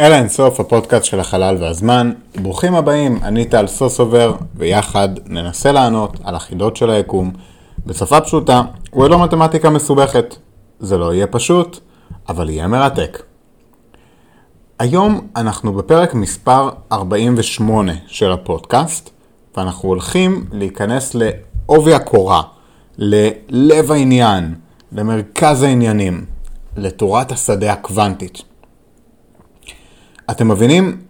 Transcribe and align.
אלה 0.00 0.18
אינסוף, 0.18 0.60
הפודקאסט 0.60 1.04
של 1.04 1.20
החלל 1.20 1.56
והזמן. 1.60 2.12
ברוכים 2.42 2.74
הבאים, 2.74 3.18
אני 3.22 3.44
טל 3.44 3.66
סוסובר, 3.66 4.34
ויחד 4.54 5.08
ננסה 5.26 5.72
לענות 5.72 6.16
על 6.24 6.34
החידות 6.34 6.76
של 6.76 6.90
היקום 6.90 7.32
בשפה 7.86 8.20
פשוטה 8.20 8.62
וללא 8.92 9.24
מתמטיקה 9.24 9.70
מסובכת. 9.70 10.36
זה 10.78 10.98
לא 10.98 11.14
יהיה 11.14 11.26
פשוט, 11.26 11.80
אבל 12.28 12.50
יהיה 12.50 12.66
מרתק. 12.66 13.22
היום 14.78 15.28
אנחנו 15.36 15.72
בפרק 15.72 16.14
מספר 16.14 16.70
48 16.92 17.92
של 18.06 18.32
הפודקאסט, 18.32 19.10
ואנחנו 19.56 19.88
הולכים 19.88 20.46
להיכנס 20.52 21.14
לעובי 21.14 21.94
הקורה, 21.94 22.42
ללב 22.98 23.92
העניין, 23.92 24.54
למרכז 24.92 25.62
העניינים, 25.62 26.24
לתורת 26.76 27.32
השדה 27.32 27.72
הקוונטית. 27.72 28.49
אתם 30.30 30.48
מבינים? 30.48 31.00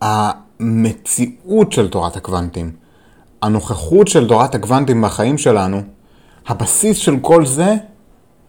המציאות 0.00 1.72
של 1.72 1.88
תורת 1.88 2.16
הקוונטים, 2.16 2.72
הנוכחות 3.42 4.08
של 4.08 4.28
תורת 4.28 4.54
הקוונטים 4.54 5.02
בחיים 5.02 5.38
שלנו, 5.38 5.82
הבסיס 6.46 6.96
של 6.96 7.16
כל 7.20 7.46
זה 7.46 7.74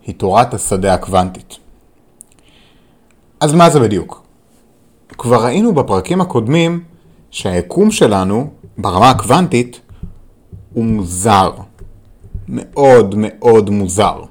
היא 0.05 0.16
תורת 0.16 0.53
השדה 0.53 0.94
הקוונטית. 0.94 1.58
אז 3.39 3.53
מה 3.53 3.70
זה 3.70 3.80
בדיוק? 3.80 4.23
כבר 5.17 5.45
ראינו 5.45 5.73
בפרקים 5.73 6.22
הקודמים 6.22 6.84
שהיקום 7.31 7.91
שלנו, 7.91 8.49
ברמה 8.77 9.09
הקוונטית, 9.09 9.80
הוא 10.73 10.86
מוזר. 10.86 11.52
מאוד 12.47 13.16
מאוד 13.17 13.70
מוזר. 13.70 14.23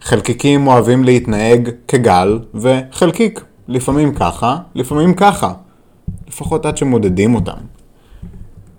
חלקיקים 0.00 0.66
אוהבים 0.66 1.04
להתנהג 1.04 1.70
כגל 1.88 2.40
וחלקיק. 2.54 3.44
לפעמים 3.68 4.14
ככה, 4.14 4.56
לפעמים 4.74 5.14
ככה. 5.14 5.52
לפחות 6.28 6.66
עד 6.66 6.76
שמודדים 6.76 7.34
אותם. 7.34 7.58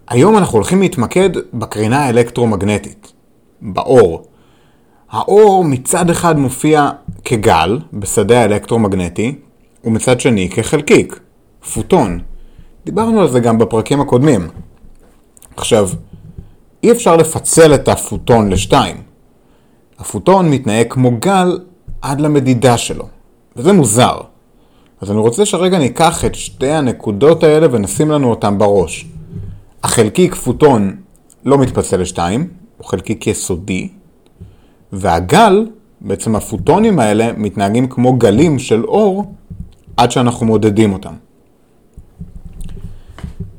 היום 0.08 0.38
אנחנו 0.38 0.56
הולכים 0.56 0.82
להתמקד 0.82 1.30
בקרינה 1.54 2.00
האלקטרומגנטית, 2.06 3.14
באור. 3.62 4.24
האור 5.12 5.64
מצד 5.66 6.10
אחד 6.10 6.38
מופיע 6.38 6.90
כגל 7.26 7.80
בשדה 7.94 8.42
האלקטרומגנטי, 8.42 9.36
ומצד 9.84 10.20
שני 10.20 10.50
כחלקיק, 10.50 11.20
פוטון. 11.74 12.20
דיברנו 12.86 13.22
על 13.22 13.30
זה 13.30 13.40
גם 13.40 13.58
בפרקים 13.58 14.02
הקודמים. 14.02 14.48
עכשיו, 15.58 15.90
אי 16.84 16.92
אפשר 16.92 17.16
לפצל 17.18 17.76
את 17.76 17.88
הפוטון 17.88 18.50
לשתיים. 18.50 18.98
הפוטון 20.00 20.50
מתנהג 20.50 20.88
כמו 20.90 21.12
גל 21.20 21.60
עד 22.02 22.22
למדידה 22.22 22.78
שלו, 22.78 23.08
וזה 23.56 23.74
מוזר. 23.74 24.33
אז 25.04 25.12
אני 25.12 25.20
רוצה 25.20 25.46
שרגע 25.46 25.80
ניקח 25.80 26.26
את 26.26 26.36
שתי 26.36 26.72
הנקודות 26.72 27.44
האלה 27.44 27.68
ונשים 27.72 28.12
לנו 28.12 28.30
אותן 28.30 28.58
בראש. 28.58 29.06
החלקיק 29.84 30.36
פוטון 30.36 30.96
לא 31.46 31.58
מתפצל 31.58 32.02
לשתיים, 32.02 32.48
הוא 32.78 32.88
חלקיק 32.88 33.28
יסודי, 33.28 33.90
והגל, 34.94 35.68
בעצם 36.02 36.36
הפוטונים 36.36 37.00
האלה, 37.00 37.32
מתנהגים 37.38 37.88
כמו 37.88 38.14
גלים 38.14 38.60
של 38.60 38.84
אור 38.86 39.34
עד 39.98 40.12
שאנחנו 40.12 40.46
מודדים 40.46 40.94
אותם. 40.94 41.14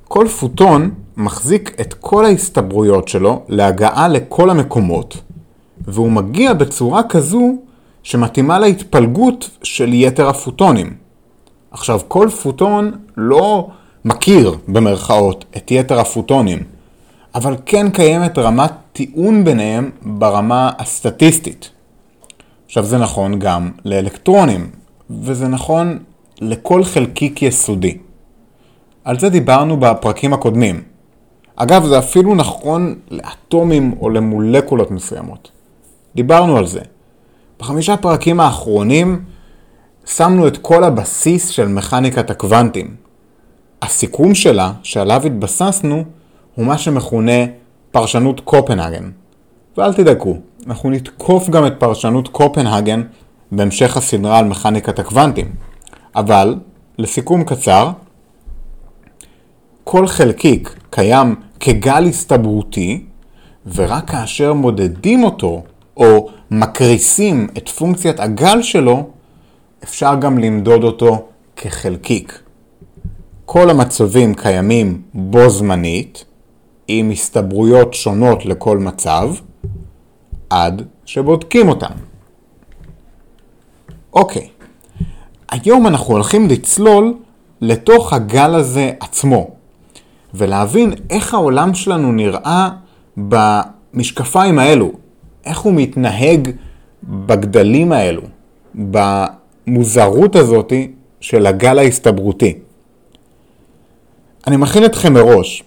כל 0.08 0.28
פוטון 0.28 0.90
מחזיק 1.16 1.80
את 1.80 1.94
כל 1.94 2.24
ההסתברויות 2.24 3.08
שלו 3.08 3.42
להגעה 3.48 4.08
לכל 4.08 4.50
המקומות, 4.50 5.16
והוא 5.88 6.10
מגיע 6.12 6.52
בצורה 6.52 7.02
כזו 7.02 7.54
שמתאימה 8.02 8.58
להתפלגות 8.58 9.50
של 9.62 9.92
יתר 9.92 10.28
הפוטונים. 10.28 11.03
עכשיו, 11.74 12.00
כל 12.08 12.28
פוטון 12.42 12.92
לא 13.16 13.68
מכיר, 14.04 14.56
במרכאות, 14.68 15.44
את 15.56 15.70
יתר 15.70 16.00
הפוטונים, 16.00 16.58
אבל 17.34 17.56
כן 17.66 17.90
קיימת 17.90 18.38
רמת 18.38 18.72
טיעון 18.92 19.44
ביניהם 19.44 19.90
ברמה 20.02 20.70
הסטטיסטית. 20.78 21.70
עכשיו, 22.66 22.84
זה 22.84 22.98
נכון 22.98 23.38
גם 23.38 23.70
לאלקטרונים, 23.84 24.70
וזה 25.10 25.48
נכון 25.48 25.98
לכל 26.40 26.84
חלקיק 26.84 27.42
יסודי. 27.42 27.98
על 29.04 29.18
זה 29.18 29.28
דיברנו 29.28 29.76
בפרקים 29.80 30.32
הקודמים. 30.32 30.82
אגב, 31.56 31.86
זה 31.86 31.98
אפילו 31.98 32.34
נכון 32.34 32.94
לאטומים 33.10 33.94
או 34.00 34.10
למולקולות 34.10 34.90
מסוימות. 34.90 35.50
דיברנו 36.14 36.56
על 36.56 36.66
זה. 36.66 36.80
בחמישה 37.60 37.96
פרקים 37.96 38.40
האחרונים 38.40 39.24
שמנו 40.06 40.48
את 40.48 40.56
כל 40.56 40.84
הבסיס 40.84 41.48
של 41.48 41.68
מכניקת 41.68 42.30
הקוונטים. 42.30 42.94
הסיכום 43.82 44.34
שלה, 44.34 44.72
שעליו 44.82 45.26
התבססנו, 45.26 46.04
הוא 46.54 46.66
מה 46.66 46.78
שמכונה 46.78 47.44
פרשנות 47.90 48.40
קופנהגן. 48.40 49.10
ואל 49.76 49.92
תדאגו, 49.92 50.36
אנחנו 50.66 50.90
נתקוף 50.90 51.48
גם 51.48 51.66
את 51.66 51.72
פרשנות 51.78 52.28
קופנהגן 52.28 53.02
בהמשך 53.52 53.96
הסדרה 53.96 54.38
על 54.38 54.44
מכניקת 54.44 54.98
הקוונטים. 54.98 55.52
אבל, 56.16 56.54
לסיכום 56.98 57.44
קצר, 57.44 57.90
כל 59.84 60.06
חלקיק 60.06 60.80
קיים 60.90 61.34
כגל 61.60 62.04
הסתברותי, 62.08 63.04
ורק 63.74 64.10
כאשר 64.10 64.52
מודדים 64.52 65.24
אותו, 65.24 65.62
או 65.96 66.28
מקריסים 66.50 67.48
את 67.56 67.68
פונקציית 67.68 68.20
הגל 68.20 68.62
שלו, 68.62 69.10
אפשר 69.84 70.14
גם 70.20 70.38
למדוד 70.38 70.84
אותו 70.84 71.28
כחלקיק. 71.56 72.42
כל 73.44 73.70
המצבים 73.70 74.34
קיימים 74.34 75.02
בו 75.14 75.48
זמנית, 75.48 76.24
עם 76.88 77.10
הסתברויות 77.10 77.94
שונות 77.94 78.46
לכל 78.46 78.78
מצב, 78.78 79.28
עד 80.50 80.82
שבודקים 81.04 81.68
אותם. 81.68 81.92
אוקיי, 84.12 84.48
היום 85.50 85.86
אנחנו 85.86 86.14
הולכים 86.14 86.48
לצלול 86.48 87.14
לתוך 87.60 88.12
הגל 88.12 88.54
הזה 88.54 88.90
עצמו, 89.00 89.50
ולהבין 90.34 90.92
איך 91.10 91.34
העולם 91.34 91.74
שלנו 91.74 92.12
נראה 92.12 92.68
במשקפיים 93.16 94.58
האלו, 94.58 94.92
איך 95.44 95.58
הוא 95.58 95.72
מתנהג 95.72 96.50
בגדלים 97.04 97.92
האלו, 97.92 98.22
המוזרות 99.66 100.36
הזאתי 100.36 100.92
של 101.20 101.46
הגל 101.46 101.78
ההסתברותי. 101.78 102.58
אני 104.46 104.56
מכין 104.56 104.84
אתכם 104.84 105.12
מראש. 105.12 105.62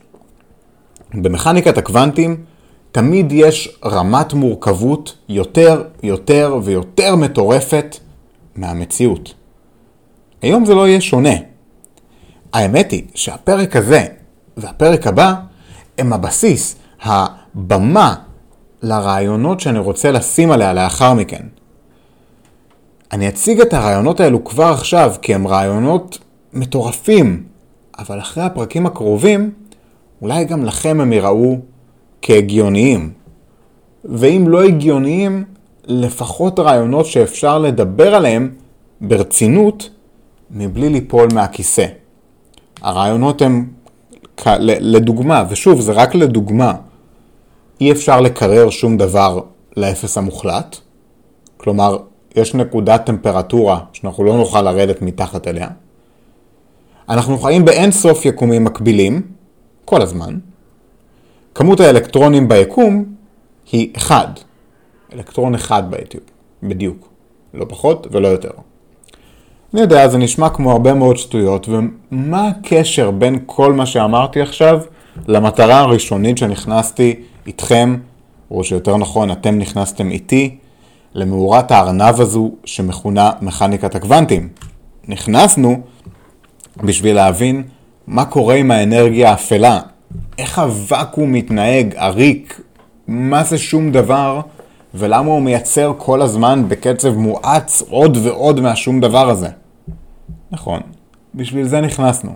במכניקת 1.14 1.78
הקוונטים 1.78 2.44
תמיד 2.92 3.32
יש 3.32 3.80
רמת 3.86 4.34
מורכבות 4.34 5.18
יותר, 5.30 5.84
יותר 6.04 6.60
ויותר 6.64 7.16
מטורפת 7.16 7.98
מהמציאות. 8.56 9.34
היום 10.42 10.66
זה 10.66 10.76
לא 10.76 10.88
יהיה 10.88 11.02
שונה. 11.02 11.36
האמת 12.54 12.92
היא 12.92 13.04
שהפרק 13.16 13.76
הזה 13.76 14.06
והפרק 14.58 15.08
הבא 15.08 15.34
הם 15.98 16.14
הבסיס, 16.14 16.76
הבמה 17.02 18.16
לרעיונות 18.82 19.60
שאני 19.60 19.80
רוצה 19.80 20.12
לשים 20.12 20.52
עליה 20.52 20.74
לאחר 20.74 21.14
מכן. 21.14 21.44
אני 23.12 23.30
אציג 23.30 23.62
את 23.62 23.74
הרעיונות 23.74 24.20
האלו 24.20 24.44
כבר 24.44 24.64
עכשיו, 24.66 25.16
כי 25.22 25.36
הם 25.36 25.48
רעיונות 25.48 26.20
מטורפים, 26.54 27.44
אבל 28.00 28.20
אחרי 28.20 28.44
הפרקים 28.44 28.86
הקרובים, 28.86 29.54
אולי 30.22 30.46
גם 30.46 30.66
לכם 30.66 31.02
הם 31.02 31.14
יראו 31.14 31.58
כהגיוניים. 32.22 33.12
ואם 34.06 34.46
לא 34.48 34.64
הגיוניים, 34.64 35.44
לפחות 35.86 36.60
רעיונות 36.60 37.06
שאפשר 37.06 37.60
לדבר 37.60 38.16
עליהם 38.16 38.52
ברצינות, 39.02 39.90
מבלי 40.52 40.90
ליפול 40.90 41.28
מהכיסא. 41.34 41.86
הרעיונות 42.82 43.42
הם 43.42 43.68
לדוגמה, 44.66 45.44
ושוב, 45.50 45.82
זה 45.82 45.92
רק 45.92 46.16
לדוגמה, 46.16 46.74
אי 47.82 47.92
אפשר 47.92 48.22
לקרר 48.22 48.70
שום 48.70 48.98
דבר 48.98 49.40
לאפס 49.78 50.18
המוחלט. 50.18 50.78
כלומר, 51.58 51.98
יש 52.38 52.56
נקודת 52.56 53.06
טמפרטורה 53.06 53.80
שאנחנו 53.94 54.24
לא 54.24 54.38
נוכל 54.38 54.62
לרדת 54.62 55.02
מתחת 55.02 55.48
אליה. 55.48 55.68
אנחנו 57.10 57.38
חיים 57.38 57.66
באין 57.66 57.92
סוף 57.92 58.26
יקומים 58.26 58.64
מקבילים, 58.64 59.22
כל 59.86 60.02
הזמן. 60.02 60.38
כמות 61.56 61.80
האלקטרונים 61.80 62.48
ביקום 62.48 63.06
היא 63.72 63.94
1. 63.98 64.44
אלקטרון 65.14 65.56
אחד 65.56 65.84
בדיוק. 66.64 67.10
לא 67.54 67.66
פחות 67.70 68.08
ולא 68.12 68.28
יותר. 68.28 68.52
אני 69.74 69.82
יודע, 69.82 70.08
זה 70.08 70.18
נשמע 70.18 70.50
כמו 70.50 70.72
הרבה 70.72 70.94
מאוד 70.94 71.18
שטויות, 71.18 71.70
ומה 71.70 72.48
הקשר 72.48 73.12
בין 73.12 73.40
כל 73.46 73.74
מה 73.74 73.86
שאמרתי 73.86 74.42
עכשיו 74.42 74.82
למטרה 75.28 75.80
הראשונית 75.80 76.38
שנכנסתי 76.38 77.16
איתכם, 77.48 77.98
או 78.52 78.64
שיותר 78.64 78.98
נכון, 78.98 79.32
אתם 79.32 79.58
נכנסתם 79.58 80.12
איתי, 80.12 80.58
למאורת 81.18 81.72
הארנב 81.72 82.22
הזו 82.22 82.52
שמכונה 82.66 83.32
מכניקת 83.42 83.96
הקוונטים. 83.96 84.50
נכנסנו 85.08 85.82
בשביל 86.84 87.16
להבין 87.16 87.64
מה 88.08 88.26
קורה 88.26 88.56
עם 88.56 88.72
האנרגיה 88.72 89.32
האפלה, 89.32 89.80
איך 90.38 90.60
הוואקום 90.60 91.32
מתנהג, 91.32 91.94
הריק, 91.98 92.62
מה 93.08 93.44
זה 93.44 93.58
שום 93.58 93.92
דבר, 93.92 94.42
ולמה 94.94 95.32
הוא 95.32 95.42
מייצר 95.42 95.94
כל 95.98 96.22
הזמן 96.22 96.64
בקצב 96.68 97.18
מואץ 97.18 97.84
עוד 97.90 98.18
ועוד 98.24 98.60
מהשום 98.60 99.00
דבר 99.00 99.30
הזה. 99.30 99.50
נכון, 100.52 100.80
בשביל 101.36 101.68
זה 101.68 101.82
נכנסנו. 101.82 102.32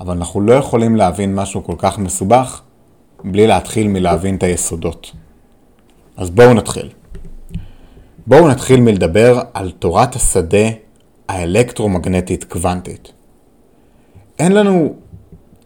אבל 0.00 0.16
אנחנו 0.16 0.40
לא 0.40 0.52
יכולים 0.52 0.96
להבין 0.96 1.34
משהו 1.34 1.64
כל 1.64 1.74
כך 1.78 1.98
מסובך 1.98 2.60
בלי 3.24 3.46
להתחיל 3.46 3.88
מלהבין 3.88 4.34
את 4.34 4.42
היסודות. 4.42 5.12
אז 6.16 6.30
בואו 6.30 6.54
נתחיל. 6.54 6.97
בואו 8.28 8.48
נתחיל 8.48 8.80
מלדבר 8.80 9.40
על 9.54 9.70
תורת 9.70 10.16
השדה 10.16 10.68
האלקטרומגנטית 11.28 12.44
קוונטית. 12.44 13.12
אין 14.38 14.52
לנו 14.52 14.94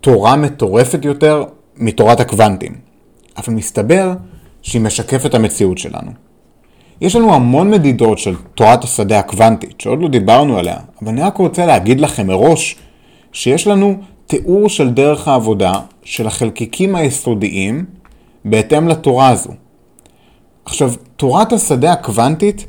תורה 0.00 0.36
מטורפת 0.36 1.04
יותר 1.04 1.44
מתורת 1.76 2.20
הקוונטים, 2.20 2.74
אבל 3.36 3.54
מסתבר 3.54 4.12
שהיא 4.62 4.82
משקפת 4.82 5.26
את 5.26 5.34
המציאות 5.34 5.78
שלנו. 5.78 6.10
יש 7.00 7.16
לנו 7.16 7.34
המון 7.34 7.70
מדידות 7.70 8.18
של 8.18 8.34
תורת 8.54 8.84
השדה 8.84 9.18
הקוונטית, 9.18 9.80
שעוד 9.80 10.02
לא 10.02 10.08
דיברנו 10.08 10.58
עליה, 10.58 10.76
אבל 11.02 11.08
אני 11.08 11.20
רק 11.20 11.36
רוצה 11.36 11.66
להגיד 11.66 12.00
לכם 12.00 12.26
מראש 12.26 12.76
שיש 13.32 13.66
לנו 13.66 13.96
תיאור 14.26 14.68
של 14.68 14.90
דרך 14.90 15.28
העבודה 15.28 15.72
של 16.04 16.26
החלקיקים 16.26 16.94
היסודיים 16.94 17.84
בהתאם 18.44 18.88
לתורה 18.88 19.28
הזו. 19.28 19.50
עכשיו, 20.64 20.92
תורת 21.16 21.52
השדה 21.52 21.92
הקוונטית 21.92 22.66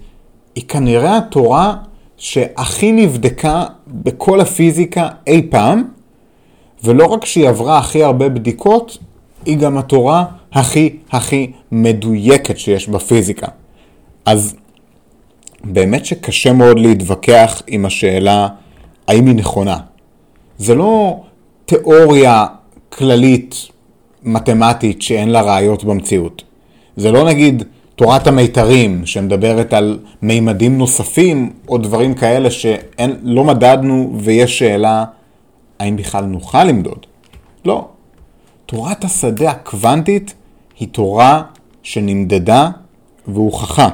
היא 0.56 0.64
כנראה 0.68 1.18
התורה 1.18 1.76
שהכי 2.18 2.92
נבדקה 2.92 3.66
בכל 3.88 4.42
הפיזיקה 4.42 5.10
אי 5.28 5.48
פעם, 5.50 5.84
ולא 6.84 7.06
רק 7.06 7.26
שהיא 7.26 7.50
עברה 7.50 7.78
הכי 7.78 8.04
הרבה 8.04 8.30
בדיקות, 8.30 8.98
היא 9.46 9.58
גם 9.58 9.78
התורה 9.78 10.26
הכי 10.52 10.98
הכי 11.12 11.52
מדויקת 11.72 12.58
שיש 12.58 12.90
בפיזיקה. 12.90 13.48
אז 14.26 14.56
באמת 15.64 16.06
שקשה 16.06 16.54
מאוד 16.54 16.80
להתווכח 16.80 17.62
עם 17.68 17.86
השאלה 17.86 18.48
האם 19.08 19.28
היא 19.28 19.36
נכונה. 19.36 19.78
זה 20.58 20.76
לא 20.76 21.22
תיאוריה 21.66 22.46
כללית 22.90 23.56
מתמטית 24.24 25.02
שאין 25.02 25.30
לה 25.30 25.42
ראיות 25.42 25.84
במציאות. 25.84 26.44
זה 26.96 27.12
לא 27.12 27.26
נגיד 27.26 27.64
תורת 27.96 28.28
המיתרים 28.28 29.06
שמדברת 29.06 29.74
על 29.74 30.00
מימדים 30.22 30.78
נוספים 30.78 31.54
או 31.68 31.78
דברים 31.78 32.14
כאלה 32.14 32.52
שלא 32.52 33.44
מדדנו 33.44 34.16
ויש 34.20 34.60
שאלה 34.60 35.06
האם 35.80 35.96
בכלל 35.96 36.26
נוכל 36.26 36.64
למדוד. 36.64 37.06
לא. 37.66 37.88
תורת 38.66 39.04
השדה 39.04 39.52
הקוונטית 39.52 40.34
היא 40.80 40.88
תורה 40.92 41.44
שנמדדה 41.84 42.70
והוכחה. 43.28 43.90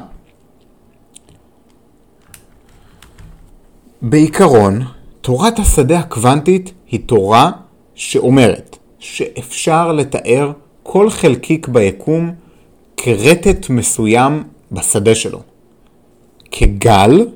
בעיקרון, 4.02 4.82
תורת 5.22 5.60
השדה 5.60 6.00
הקוונטית 6.00 6.74
היא 6.88 7.00
תורה 7.06 7.52
שאומרת 7.96 8.78
שאפשר 9.00 9.92
לתאר 9.92 10.52
כל 10.84 11.10
חלקיק 11.10 11.68
ביקום 11.68 12.32
כרטט 13.02 13.70
מסוים 13.70 14.44
בשדה 14.72 15.16
שלו. 15.16 15.42
כגל 16.52 17.28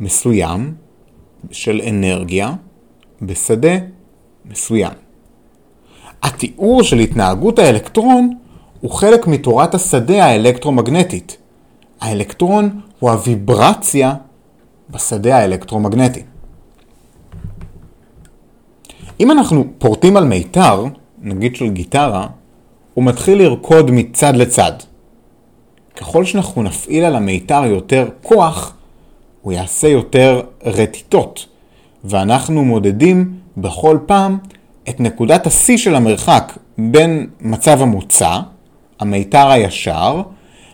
מסוים 0.00 0.74
של 1.50 1.80
אנרגיה 1.88 2.54
בשדה 3.22 3.76
מסוים. 4.44 4.92
התיאור 6.22 6.82
של 6.82 6.98
התנהגות 6.98 7.58
האלקטרון 7.58 8.34
הוא 8.80 8.90
חלק 8.90 9.26
מתורת 9.26 9.74
השדה 9.74 10.24
האלקטרומגנטית. 10.24 11.36
האלקטרון 12.00 12.80
הוא 12.98 13.10
הוויברציה 13.10 14.14
בשדה 14.90 15.36
האלקטרומגנטי. 15.36 16.22
אם 19.20 19.30
אנחנו 19.30 19.64
פורטים 19.78 20.16
על 20.16 20.24
מיתר, 20.24 20.84
נגיד 21.18 21.56
של 21.56 21.68
גיטרה, 21.68 22.26
הוא 22.98 23.04
מתחיל 23.04 23.38
לרקוד 23.38 23.90
מצד 23.90 24.36
לצד. 24.36 24.72
ככל 25.96 26.24
שאנחנו 26.24 26.62
נפעיל 26.62 27.04
על 27.04 27.16
המיתר 27.16 27.64
יותר 27.64 28.08
כוח, 28.22 28.74
הוא 29.42 29.52
יעשה 29.52 29.88
יותר 29.88 30.42
רטיטות, 30.64 31.46
ואנחנו 32.04 32.64
מודדים 32.64 33.34
בכל 33.56 33.98
פעם 34.06 34.38
את 34.88 35.00
נקודת 35.00 35.46
השיא 35.46 35.76
של 35.76 35.94
המרחק 35.94 36.58
בין 36.78 37.26
מצב 37.40 37.82
המוצא, 37.82 38.38
המיתר 39.00 39.50
הישר, 39.50 40.22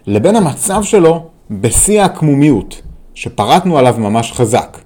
לבין 0.06 0.36
המצב 0.36 0.82
שלו 0.82 1.26
בשיא 1.50 2.02
העקמומיות, 2.02 2.82
שפרטנו 3.14 3.78
עליו 3.78 3.94
ממש 3.98 4.32
חזק. 4.32 4.78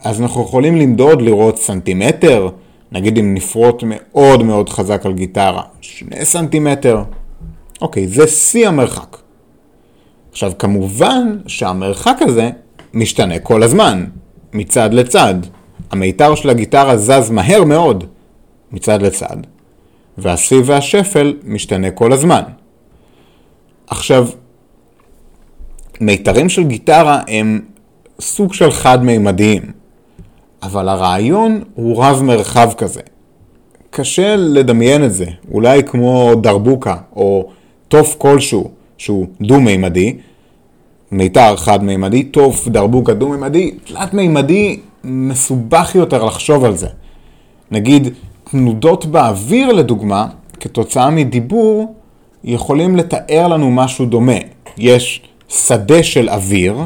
אז 0.00 0.20
אנחנו 0.20 0.42
יכולים 0.42 0.76
למדוד, 0.76 1.22
לראות 1.22 1.58
סנטימטר, 1.58 2.48
נגיד 2.92 3.18
אם 3.18 3.34
נפרוט 3.34 3.82
מאוד 3.86 4.42
מאוד 4.42 4.68
חזק 4.68 5.06
על 5.06 5.12
גיטרה, 5.12 5.62
שני 5.80 6.24
סנטימטר. 6.24 7.02
אוקיי, 7.80 8.08
זה 8.08 8.26
שיא 8.26 8.68
המרחק. 8.68 9.16
עכשיו, 10.30 10.52
כמובן 10.58 11.38
שהמרחק 11.46 12.16
הזה 12.20 12.50
משתנה 12.94 13.38
כל 13.38 13.62
הזמן, 13.62 14.04
מצד 14.52 14.94
לצד. 14.94 15.34
המיתר 15.90 16.34
של 16.34 16.50
הגיטרה 16.50 16.96
זז 16.96 17.30
מהר 17.30 17.64
מאוד 17.64 18.04
מצד 18.72 19.02
לצד, 19.02 19.36
והשיא 20.18 20.60
והשפל 20.64 21.36
משתנה 21.44 21.90
כל 21.90 22.12
הזמן. 22.12 22.42
עכשיו, 23.86 24.28
מיתרים 26.00 26.48
של 26.48 26.64
גיטרה 26.64 27.20
הם 27.28 27.60
סוג 28.20 28.54
של 28.54 28.70
חד-מימדיים, 28.70 29.62
אבל 30.62 30.88
הרעיון 30.88 31.62
הוא 31.74 32.04
רב 32.04 32.22
מרחב 32.22 32.70
כזה. 32.76 33.00
קשה 33.90 34.36
לדמיין 34.36 35.04
את 35.04 35.12
זה, 35.14 35.26
אולי 35.52 35.82
כמו 35.82 36.34
דרבוקה 36.34 36.96
או 37.16 37.48
תוף 37.88 38.14
כלשהו 38.18 38.70
שהוא 38.98 39.26
דו-מימדי, 39.40 40.16
מיתר 41.12 41.56
חד-מימדי, 41.56 42.22
תוף 42.22 42.68
דרבוקה 42.68 43.14
דו-מימדי, 43.14 43.70
תלת-מימדי 43.84 44.80
מסובך 45.04 45.94
יותר 45.94 46.24
לחשוב 46.24 46.64
על 46.64 46.76
זה. 46.76 46.88
נגיד, 47.70 48.08
תנודות 48.44 49.06
באוויר 49.06 49.72
לדוגמה, 49.72 50.26
כתוצאה 50.60 51.10
מדיבור, 51.10 51.94
יכולים 52.44 52.96
לתאר 52.96 53.48
לנו 53.48 53.70
משהו 53.70 54.06
דומה. 54.06 54.38
יש 54.78 55.22
שדה 55.48 56.02
של 56.02 56.28
אוויר, 56.28 56.76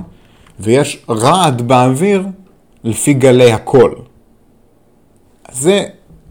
ויש 0.61 1.05
רעד 1.09 1.63
באוויר 1.63 2.27
לפי 2.85 3.15
גלי 3.15 3.53
הקול. 3.53 3.95
זה 5.53 5.85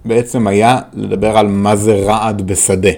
בעצם 0.05 0.47
היה 0.47 0.79
לדבר 0.93 1.37
על 1.37 1.47
מה 1.47 1.75
זה 1.75 1.93
רעד 2.05 2.41
בשדה. 2.41 2.91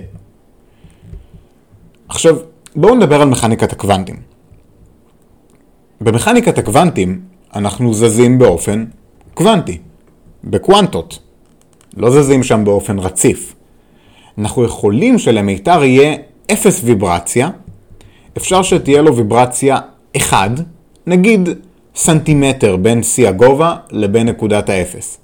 עכשיו, 2.07 2.37
בואו 2.75 2.95
נדבר 2.95 3.21
על 3.21 3.29
מכניקת 3.29 3.73
הקוונטים. 3.73 4.15
במכניקת 6.01 6.57
הקוונטים 6.57 7.21
אנחנו 7.55 7.93
זזים 7.93 8.39
באופן 8.39 8.85
קוונטי, 9.33 9.77
בקוונטות. 10.43 11.19
לא 11.97 12.09
זזים 12.09 12.43
שם 12.43 12.65
באופן 12.65 12.99
רציף. 12.99 13.55
אנחנו 14.37 14.63
יכולים 14.63 15.19
שלמיתר 15.19 15.83
יהיה 15.83 16.15
אפס 16.51 16.81
ויברציה, 16.83 17.49
אפשר 18.37 18.63
שתהיה 18.63 19.01
לו 19.01 19.15
ויברציה 19.15 19.79
1, 20.17 20.51
נגיד 21.07 21.49
סנטימטר 21.95 22.75
בין 22.75 23.03
שיא 23.03 23.29
הגובה 23.29 23.75
לבין 23.91 24.29
נקודת 24.29 24.69
האפס. 24.69 25.17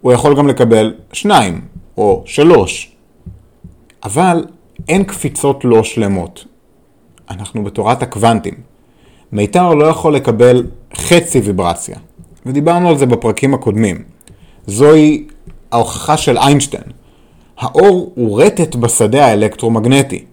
הוא 0.00 0.12
יכול 0.12 0.36
גם 0.36 0.48
לקבל 0.48 0.94
2 1.12 1.60
או 1.96 2.22
3, 2.26 2.92
אבל 4.04 4.44
אין 4.88 5.04
קפיצות 5.04 5.64
לא 5.64 5.84
שלמות. 5.84 6.44
אנחנו 7.30 7.64
בתורת 7.64 8.02
הקוונטים. 8.02 8.54
מיתר 9.32 9.74
לא 9.74 9.84
יכול 9.84 10.14
לקבל 10.14 10.66
חצי 10.96 11.40
ויברציה, 11.40 11.96
ודיברנו 12.46 12.88
על 12.88 12.98
זה 12.98 13.06
בפרקים 13.06 13.54
הקודמים. 13.54 14.02
זוהי 14.66 15.26
ההוכחה 15.72 16.16
של 16.16 16.38
איינשטיין. 16.38 16.82
האור 17.58 18.12
הוא 18.14 18.42
רטט 18.42 18.76
בשדה 18.76 19.26
האלקטרומגנטי, 19.26 20.24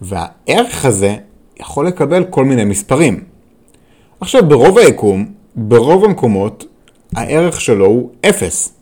והערך 0.00 0.84
הזה 0.84 1.16
יכול 1.60 1.86
לקבל 1.86 2.24
כל 2.24 2.44
מיני 2.44 2.64
מספרים. 2.64 3.35
עכשיו, 4.20 4.48
ברוב 4.48 4.78
היקום, 4.78 5.26
ברוב 5.56 6.04
המקומות, 6.04 6.64
הערך 7.16 7.60
שלו 7.60 7.86
הוא 7.86 8.10
אפס. 8.28 8.72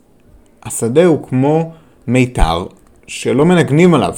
השדה 0.63 1.05
הוא 1.05 1.27
כמו 1.27 1.71
מיתר 2.07 2.65
שלא 3.07 3.45
מנגנים 3.45 3.93
עליו. 3.93 4.15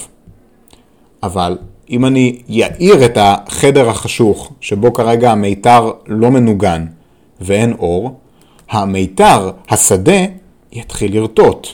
אבל 1.23 1.57
אם 1.89 2.05
אני 2.05 2.41
יאיר 2.47 3.05
את 3.05 3.17
החדר 3.21 3.89
החשוך, 3.89 4.51
שבו 4.61 4.93
כרגע 4.93 5.31
המיתר 5.31 5.91
לא 6.07 6.31
מנוגן 6.31 6.85
ואין 7.41 7.73
אור, 7.73 8.19
המיתר, 8.69 9.51
השדה, 9.69 10.25
יתחיל 10.71 11.17
לרטוט, 11.17 11.67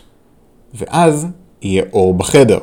ואז 0.74 1.28
יהיה 1.62 1.84
אור 1.94 2.14
בחדר. 2.14 2.60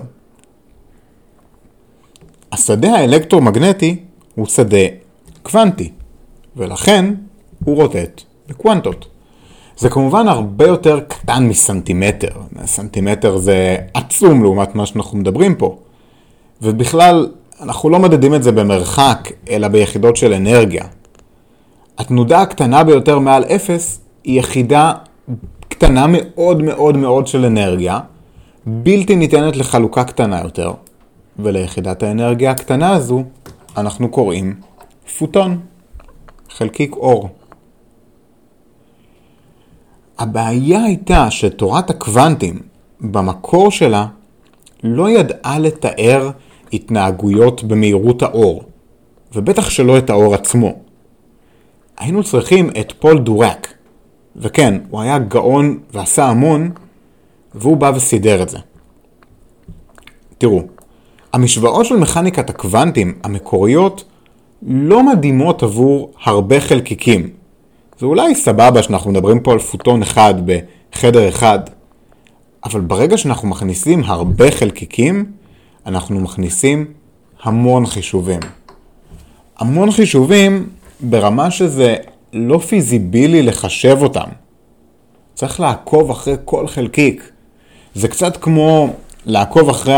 השדה 2.52 2.92
האלקטרומגנטי 2.92 3.96
הוא 4.34 4.46
שדה 4.46 4.86
קוונטי, 5.42 5.90
ולכן 6.60 7.14
הוא 7.64 7.76
רוטט 7.76 8.22
בקוונטות. 8.48 9.06
זה 9.76 9.90
כמובן 9.90 10.28
הרבה 10.28 10.66
יותר 10.66 11.00
קטן 11.08 11.44
מסנטימטר. 11.44 12.32
סנטימטר 12.64 13.36
זה 13.36 13.76
עצום 13.94 14.42
לעומת 14.42 14.74
מה 14.74 14.86
שאנחנו 14.86 15.18
מדברים 15.18 15.54
פה. 15.54 15.76
ובכלל, 16.62 17.28
אנחנו 17.60 17.90
לא 17.90 17.98
מדדים 17.98 18.34
את 18.34 18.42
זה 18.42 18.52
במרחק, 18.52 19.28
אלא 19.50 19.68
ביחידות 19.68 20.16
של 20.16 20.32
אנרגיה. 20.32 20.84
התנודה 21.98 22.40
הקטנה 22.40 22.84
ביותר 22.84 23.18
מעל 23.18 23.44
אפס 23.44 24.00
היא 24.24 24.38
יחידה 24.38 24.92
קטנה 25.68 26.06
מאוד 26.08 26.62
מאוד 26.62 26.96
מאוד 26.96 27.26
של 27.26 27.44
אנרגיה, 27.44 28.00
בלתי 28.66 29.16
ניתנת 29.16 29.56
לחלוקה 29.56 30.04
קטנה 30.04 30.40
יותר, 30.44 30.72
וליחידת 31.38 32.02
האנרגיה 32.02 32.50
הקטנה 32.50 32.90
הזו 32.90 33.22
אנחנו 33.76 34.08
קוראים 34.08 34.54
פוטון, 35.18 35.60
חלקיק 36.56 36.92
אור. 36.96 37.28
הבעיה 40.18 40.82
הייתה 40.84 41.30
שתורת 41.30 41.90
הקוונטים, 41.90 42.58
במקור 43.00 43.70
שלה, 43.70 44.06
לא 44.82 45.10
ידעה 45.10 45.58
לתאר 45.58 46.30
התנהגויות 46.72 47.64
במהירות 47.64 48.22
האור, 48.22 48.62
ובטח 49.34 49.70
שלא 49.70 49.98
את 49.98 50.10
האור 50.10 50.34
עצמו. 50.34 50.74
היינו 51.98 52.24
צריכים 52.24 52.70
את 52.80 52.92
פול 52.98 53.18
דורק, 53.18 53.74
וכן, 54.36 54.80
הוא 54.90 55.00
היה 55.00 55.18
גאון 55.18 55.78
ועשה 55.92 56.24
המון, 56.24 56.70
והוא 57.54 57.76
בא 57.76 57.92
וסידר 57.94 58.42
את 58.42 58.48
זה. 58.48 58.58
תראו, 60.38 60.62
המשוואות 61.32 61.86
של 61.86 61.96
מכניקת 61.96 62.50
הקוונטים 62.50 63.18
המקוריות 63.24 64.04
לא 64.62 65.02
מדהימות 65.02 65.62
עבור 65.62 66.12
הרבה 66.24 66.60
חלקיקים. 66.60 67.30
זה 67.98 68.06
אולי 68.06 68.34
סבבה 68.34 68.82
שאנחנו 68.82 69.10
מדברים 69.10 69.40
פה 69.40 69.52
על 69.52 69.58
פוטון 69.58 70.02
אחד 70.02 70.34
בחדר 70.44 71.28
אחד, 71.28 71.58
אבל 72.64 72.80
ברגע 72.80 73.18
שאנחנו 73.18 73.48
מכניסים 73.48 74.02
הרבה 74.04 74.50
חלקיקים, 74.50 75.32
אנחנו 75.86 76.20
מכניסים 76.20 76.86
המון 77.42 77.86
חישובים. 77.86 78.40
המון 79.58 79.90
חישובים 79.90 80.68
ברמה 81.00 81.50
שזה 81.50 81.96
לא 82.32 82.58
פיזיבילי 82.58 83.42
לחשב 83.42 83.98
אותם. 84.02 84.28
צריך 85.34 85.60
לעקוב 85.60 86.10
אחרי 86.10 86.34
כל 86.44 86.66
חלקיק. 86.66 87.30
זה 87.94 88.08
קצת 88.08 88.36
כמו 88.36 88.92
לעקוב 89.26 89.68
אחרי 89.68 89.94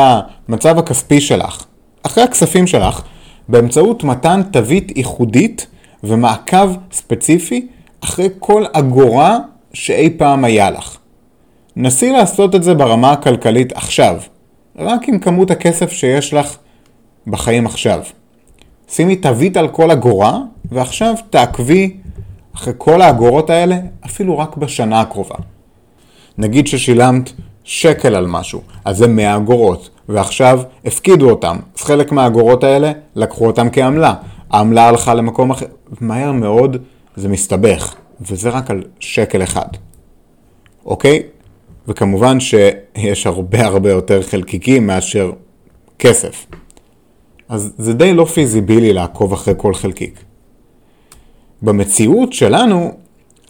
המצב 0.49 0.79
הכספי 0.79 1.21
שלך, 1.21 1.65
אחרי 2.03 2.25
הכספים 2.25 2.67
שלך, 2.67 3.03
באמצעות 3.49 4.05
מתן 4.05 4.43
תווית 4.53 4.97
ייחודית 4.97 5.67
ומעקב 6.05 6.75
ספציפי 6.93 7.67
אחרי 8.01 8.29
כל 8.39 8.65
אגורה 8.73 9.39
שאי 9.73 10.11
פעם 10.11 10.45
היה 10.45 10.71
לך. 10.71 10.97
נסי 11.77 12.13
לעשות 12.13 12.55
את 12.55 12.63
זה 12.63 12.75
ברמה 12.75 13.13
הכלכלית 13.13 13.73
עכשיו, 13.73 14.17
רק 14.77 15.09
עם 15.09 15.19
כמות 15.19 15.51
הכסף 15.51 15.93
שיש 15.93 16.35
לך 16.35 16.57
בחיים 17.27 17.67
עכשיו. 17.67 18.01
שימי 18.89 19.17
תווית 19.17 19.57
על 19.57 19.69
כל 19.69 19.91
אגורה, 19.91 20.39
ועכשיו 20.65 21.15
תעקבי 21.31 21.97
אחרי 22.55 22.73
כל 22.79 23.03
האגורות 23.03 23.51
האלה, 23.51 23.77
אפילו 24.07 24.39
רק 24.39 24.57
בשנה 24.57 25.01
הקרובה. 25.01 25.35
נגיד 26.39 26.67
ששילמת 26.67 27.33
שקל 27.65 28.15
על 28.15 28.27
משהו, 28.27 28.61
אז 28.85 28.97
זה 28.97 29.09
100 29.09 29.37
אגורות, 29.37 29.91
ועכשיו 30.09 30.61
הפקידו 30.85 31.31
אותם, 31.31 31.57
אז 31.79 31.83
חלק 31.83 32.13
מהאגורות 32.13 32.65
האלה 32.65 32.93
לקחו 33.17 33.47
אותם 33.47 33.69
כעמלה. 33.73 34.15
העמלה 34.51 34.89
הלכה 34.89 35.15
למקום 35.15 35.51
אחר, 35.51 35.67
מהר 36.01 36.33
מאוד 36.33 36.77
זה 37.17 37.29
מסתבך, 37.29 37.95
וזה 38.21 38.51
רק 38.51 38.71
על 38.71 38.83
שקל 39.01 39.43
אחד. 39.43 39.69
אוקיי? 40.87 41.23
וכמובן 41.89 42.41
שיש 42.41 43.27
הרבה 43.27 43.65
הרבה 43.67 43.91
יותר 43.91 44.23
חלקיקים 44.23 44.87
מאשר 44.87 45.33
כסף. 45.99 46.47
אז 47.49 47.73
זה 47.79 47.95
די 47.95 48.13
לא 48.13 48.25
פיזיבילי 48.25 48.93
לעקוב 48.93 49.33
אחרי 49.33 49.55
כל 49.57 49.75
חלקיק. 49.75 50.25
במציאות 51.63 52.33
שלנו, 52.33 52.93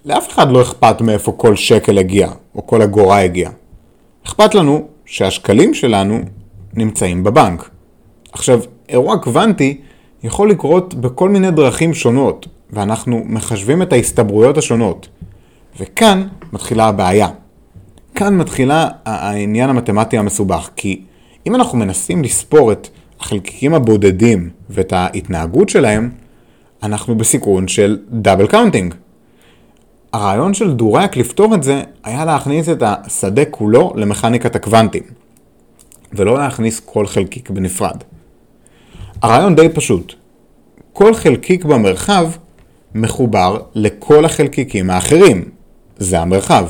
לאף 0.05 0.29
אחד 0.29 0.51
לא 0.51 0.63
אכפת 0.63 1.01
מאיפה 1.01 1.33
כל 1.33 1.57
שקל 1.57 1.99
הגיע, 1.99 2.31
או 2.55 2.67
כל 2.67 2.83
אגורה 2.83 3.21
הגיע. 3.21 3.51
אכפת 4.27 4.55
לנו 4.55 4.89
שהשקלים 5.13 5.75
שלנו 5.75 6.21
נמצאים 6.75 7.25
בבנק. 7.25 7.71
עכשיו, 8.33 8.61
אירוע 8.89 9.19
קוונטי 9.19 9.81
יכול 10.23 10.51
לקרות 10.51 10.95
בכל 10.95 11.29
מיני 11.29 11.51
דרכים 11.51 11.95
שונות, 11.95 12.47
ואנחנו 12.71 13.23
מחשבים 13.27 13.83
את 13.83 13.93
ההסתברויות 13.93 14.59
השונות. 14.59 15.09
וכאן 15.81 16.29
מתחילה 16.53 16.85
הבעיה. 16.85 17.29
כאן 18.15 18.37
מתחילה 18.37 18.89
העניין 19.05 19.71
המתמטי 19.71 20.19
המסובך, 20.19 20.71
כי 20.77 21.01
אם 21.47 21.55
אנחנו 21.55 21.79
מנסים 21.79 22.25
לספור 22.25 22.73
את 22.73 22.89
החלקיקים 23.21 23.75
הבודדים 23.75 24.51
ואת 24.71 24.93
ההתנהגות 24.93 25.69
שלהם, 25.69 26.11
אנחנו 26.83 27.15
בסיכון 27.19 27.69
של 27.69 27.99
double 28.11 28.47
counting. 28.47 28.95
הרעיון 30.13 30.55
של 30.55 30.73
דיראק 30.73 31.17
לפתור 31.17 31.55
את 31.55 31.63
זה 31.63 31.83
היה 32.05 32.25
להכניס 32.25 32.69
את 32.69 32.83
השדה 32.87 33.45
כולו 33.45 33.93
למכניקת 33.97 34.57
הקוונטים, 34.57 35.03
ולא 36.13 36.39
להכניס 36.39 36.81
כל 36.81 37.07
חלקיק 37.07 37.51
בנפרד. 37.51 37.97
הרעיון 39.23 39.55
די 39.55 39.69
פשוט. 39.69 40.15
כל 40.93 41.15
חלקיק 41.15 41.65
במרחב 41.65 42.31
מחובר 42.95 43.61
לכל 43.75 44.25
החלקיקים 44.25 44.91
האחרים. 44.91 45.45
זה 45.99 46.21
המרחב. 46.21 46.67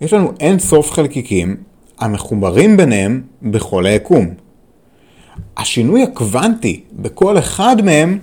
יש 0.00 0.12
לנו 0.12 0.32
אין 0.40 0.58
סוף 0.58 0.92
חלקיקים 0.92 1.56
המחוברים 1.98 2.76
ביניהם 2.76 3.22
בכל 3.42 3.86
היקום. 3.86 4.34
השינוי 5.56 6.02
הקוונטי 6.02 6.80
בכל 6.92 7.38
אחד 7.38 7.76
מהם 7.84 8.18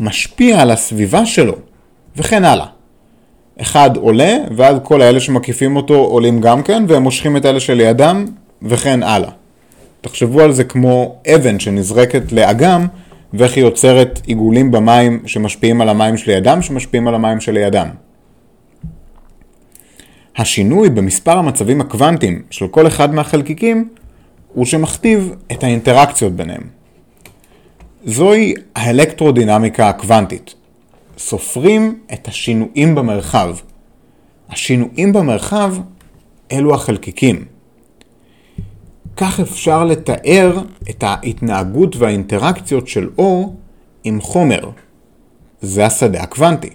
משפיע 0.00 0.60
על 0.60 0.70
הסביבה 0.70 1.26
שלו, 1.26 1.54
וכן 2.16 2.44
הלאה. 2.44 2.75
אחד 3.60 3.96
עולה, 3.96 4.36
ואז 4.56 4.76
כל 4.82 5.02
האלה 5.02 5.20
שמקיפים 5.20 5.76
אותו 5.76 5.94
עולים 5.94 6.40
גם 6.40 6.62
כן, 6.62 6.84
והם 6.88 7.02
מושכים 7.02 7.36
את 7.36 7.46
אלה 7.46 7.60
שלידם, 7.60 8.24
וכן 8.62 9.02
הלאה. 9.02 9.30
תחשבו 10.00 10.40
על 10.40 10.52
זה 10.52 10.64
כמו 10.64 11.16
אבן 11.34 11.60
שנזרקת 11.60 12.32
לאגם, 12.32 12.86
ואיך 13.34 13.56
היא 13.56 13.64
יוצרת 13.64 14.20
עיגולים 14.26 14.70
במים 14.70 15.22
שמשפיעים 15.26 15.80
על 15.80 15.88
המים 15.88 16.16
שלידם, 16.16 16.62
שמשפיעים 16.62 17.08
על 17.08 17.14
המים 17.14 17.40
שלידם. 17.40 17.88
השינוי 20.36 20.90
במספר 20.90 21.38
המצבים 21.38 21.80
הקוונטיים 21.80 22.42
של 22.50 22.68
כל 22.68 22.86
אחד 22.86 23.14
מהחלקיקים 23.14 23.88
הוא 24.52 24.64
שמכתיב 24.64 25.34
את 25.52 25.64
האינטראקציות 25.64 26.32
ביניהם. 26.32 26.62
זוהי 28.04 28.54
האלקטרודינמיקה 28.76 29.88
הקוונטית. 29.88 30.54
סופרים 31.18 32.00
את 32.12 32.28
השינויים 32.28 32.94
במרחב. 32.94 33.56
השינויים 34.48 35.12
במרחב 35.12 35.74
אלו 36.52 36.74
החלקיקים. 36.74 37.44
כך 39.16 39.40
אפשר 39.40 39.84
לתאר 39.84 40.58
את 40.90 41.02
ההתנהגות 41.02 41.96
והאינטראקציות 41.96 42.88
של 42.88 43.08
אור 43.18 43.54
עם 44.04 44.20
חומר. 44.20 44.70
זה 45.60 45.86
השדה 45.86 46.22
הקוונטי. 46.22 46.70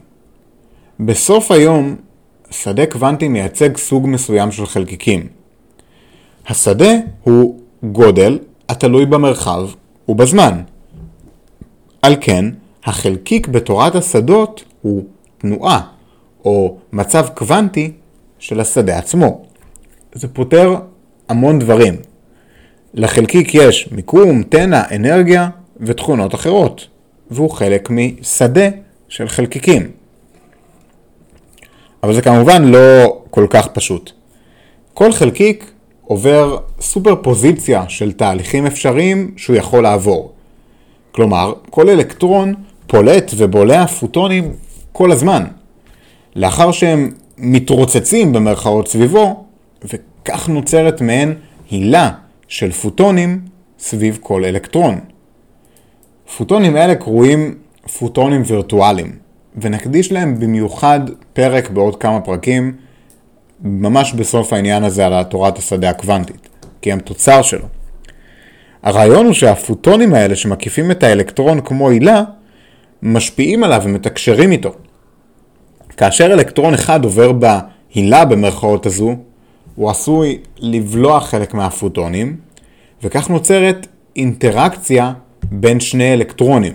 בסוף 1.00 1.52
היום, 1.52 1.96
שדה 2.50 2.86
קוונטי 2.86 3.28
מייצג 3.28 3.78
סוג 3.78 4.08
מסוים 4.08 4.52
של 4.52 4.66
חלקיקים. 4.66 5.28
השדה 6.48 6.92
הוא 7.24 7.60
גודל 7.84 8.40
התלוי 8.70 9.06
במרחב 9.06 9.70
ובזמן. 10.10 10.62
על 12.02 12.16
כן, 12.22 12.46
החלקיק 12.84 13.48
בתורת 13.48 13.96
השדות 13.96 14.64
הוא 14.82 15.04
תנועה, 15.38 15.82
או 16.46 16.78
מצב 16.94 17.28
קוונטי 17.36 17.92
של 18.40 18.60
השדה 18.60 18.98
עצמו. 18.98 19.46
זה 20.14 20.28
פותר 20.28 20.76
המון 21.30 21.60
דברים. 21.60 21.96
לחלקיק 22.94 23.56
יש 23.56 23.90
מיקום, 23.92 24.44
תנע, 24.44 24.82
אנרגיה 24.96 25.50
ותכונות 25.80 26.36
אחרות, 26.36 26.88
והוא 27.32 27.50
חלק 27.52 27.90
משדה 27.90 28.68
של 29.10 29.28
חלקיקים. 29.28 29.92
אבל 32.04 32.14
זה 32.14 32.22
כמובן 32.22 32.64
לא 32.64 33.18
כל 33.30 33.48
כך 33.50 33.68
פשוט. 33.68 34.12
כל 34.94 35.12
חלקיק 35.12 35.72
עובר 36.04 36.58
סופר 36.80 37.16
פוזיציה 37.24 37.84
של 37.88 38.12
תהליכים 38.12 38.66
אפשריים 38.66 39.34
שהוא 39.38 39.56
יכול 39.56 39.84
לעבור. 39.84 40.34
כלומר, 41.12 41.54
כל 41.70 41.90
אלקטרון 41.90 42.54
פולט 42.92 43.32
ובולע 43.38 43.88
פוטונים 43.88 44.54
כל 44.92 45.12
הזמן. 45.12 45.44
לאחר 46.36 46.72
שהם 46.72 47.12
מתרוצצים 47.38 48.34
במרכאות 48.34 48.88
סביבו, 48.88 49.46
וכך 49.84 50.50
נוצרת 50.50 51.02
מעין 51.02 51.34
הילה 51.70 52.12
של 52.48 52.72
פוטונים 52.72 53.42
סביב 53.80 54.20
כל 54.22 54.46
אלקטרון. 54.46 55.00
פוטונים 56.38 56.78
אלה 56.78 56.96
קרויים 56.96 57.56
פוטונים 58.00 58.44
וירטואליים, 58.46 59.16
ונקדיש 59.62 60.12
להם 60.12 60.40
במיוחד 60.40 61.00
פרק 61.34 61.70
בעוד 61.70 61.96
כמה 61.96 62.22
פרקים, 62.22 62.76
ממש 63.64 64.14
בסוף 64.14 64.54
העניין 64.54 64.84
הזה 64.84 65.06
על 65.06 65.24
תורת 65.24 65.58
השדה 65.58 65.90
הקוונטית, 65.90 66.50
כי 66.82 66.92
הם 66.92 67.00
תוצר 67.00 67.42
שלו. 67.42 67.66
הרעיון 68.84 69.26
הוא 69.26 69.34
שהפוטונים 69.34 70.14
האלה 70.14 70.36
שמקיפים 70.36 70.92
את 70.92 71.04
האלקטרון 71.04 71.62
כמו 71.62 71.90
הילה, 71.90 72.24
משפיעים 73.04 73.64
עליו 73.64 73.82
ומתקשרים 73.86 74.52
איתו. 74.52 74.74
כאשר 75.98 76.34
אלקטרון 76.34 76.74
אחד 76.74 77.04
עובר 77.04 77.32
בהילה 77.32 78.26
במרכאות 78.26 78.86
הזו, 78.86 79.16
הוא 79.76 79.90
עשוי 79.90 80.38
לבלוע 80.60 81.20
חלק 81.20 81.54
מהפוטונים, 81.54 82.38
וכך 83.04 83.30
נוצרת 83.30 83.88
אינטראקציה 84.16 85.14
בין 85.52 85.80
שני 85.80 86.14
אלקטרונים. 86.14 86.74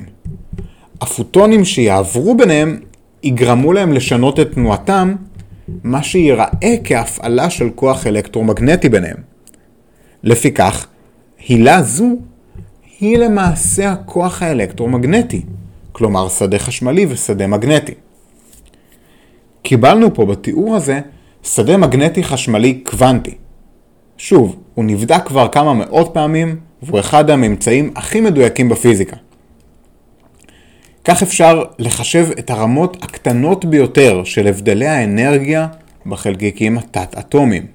הפוטונים 1.00 1.64
שיעברו 1.64 2.37
ביניהם 2.37 2.80
יגרמו 3.23 3.73
להם 3.73 3.92
לשנות 3.92 4.40
את 4.40 4.52
תנועתם, 4.52 5.14
מה 5.85 6.02
שיראה 6.02 6.76
כהפעלה 6.85 7.50
של 7.50 7.71
כוח 7.75 8.06
אלקטרומגנטי 8.06 8.88
ביניהם. 8.88 9.16
לפיכך, 10.23 10.87
הילה 11.49 11.83
זו 11.83 12.16
היא 13.00 13.18
למעשה 13.18 13.92
הכוח 13.92 14.42
האלקטרומגנטי, 14.42 15.42
כלומר 15.97 16.29
שדה 16.29 16.59
חשמלי 16.59 17.07
ושדה 17.09 17.47
מגנטי. 17.47 17.95
קיבלנו 19.62 20.15
פה 20.15 20.26
בתיאור 20.26 20.76
הזה 20.76 21.00
שדה 21.43 21.76
מגנטי 21.76 22.25
חשמלי 22.25 22.75
קוונטי. 22.75 23.35
שוב, 24.17 24.57
הוא 24.75 24.85
נבדק 24.85 25.23
כבר 25.26 25.49
כמה 25.49 25.75
מאות 25.75 26.11
פעמים, 26.15 26.57
והוא 26.83 27.00
אחד 27.00 27.31
הממצאים 27.31 27.93
הכי 27.97 28.21
מדויקים 28.21 28.69
בפיזיקה. 28.69 29.17
כך 31.05 31.23
אפשר 31.23 31.62
לחשב 31.79 32.29
את 32.38 32.50
הרמות 32.50 32.97
הקטנות 33.03 33.65
ביותר 33.65 34.25
של 34.25 34.47
הבדלי 34.47 34.87
האנרגיה 34.87 35.69
בחלקיקים 36.07 36.79
התת-אטומיים. 36.79 37.67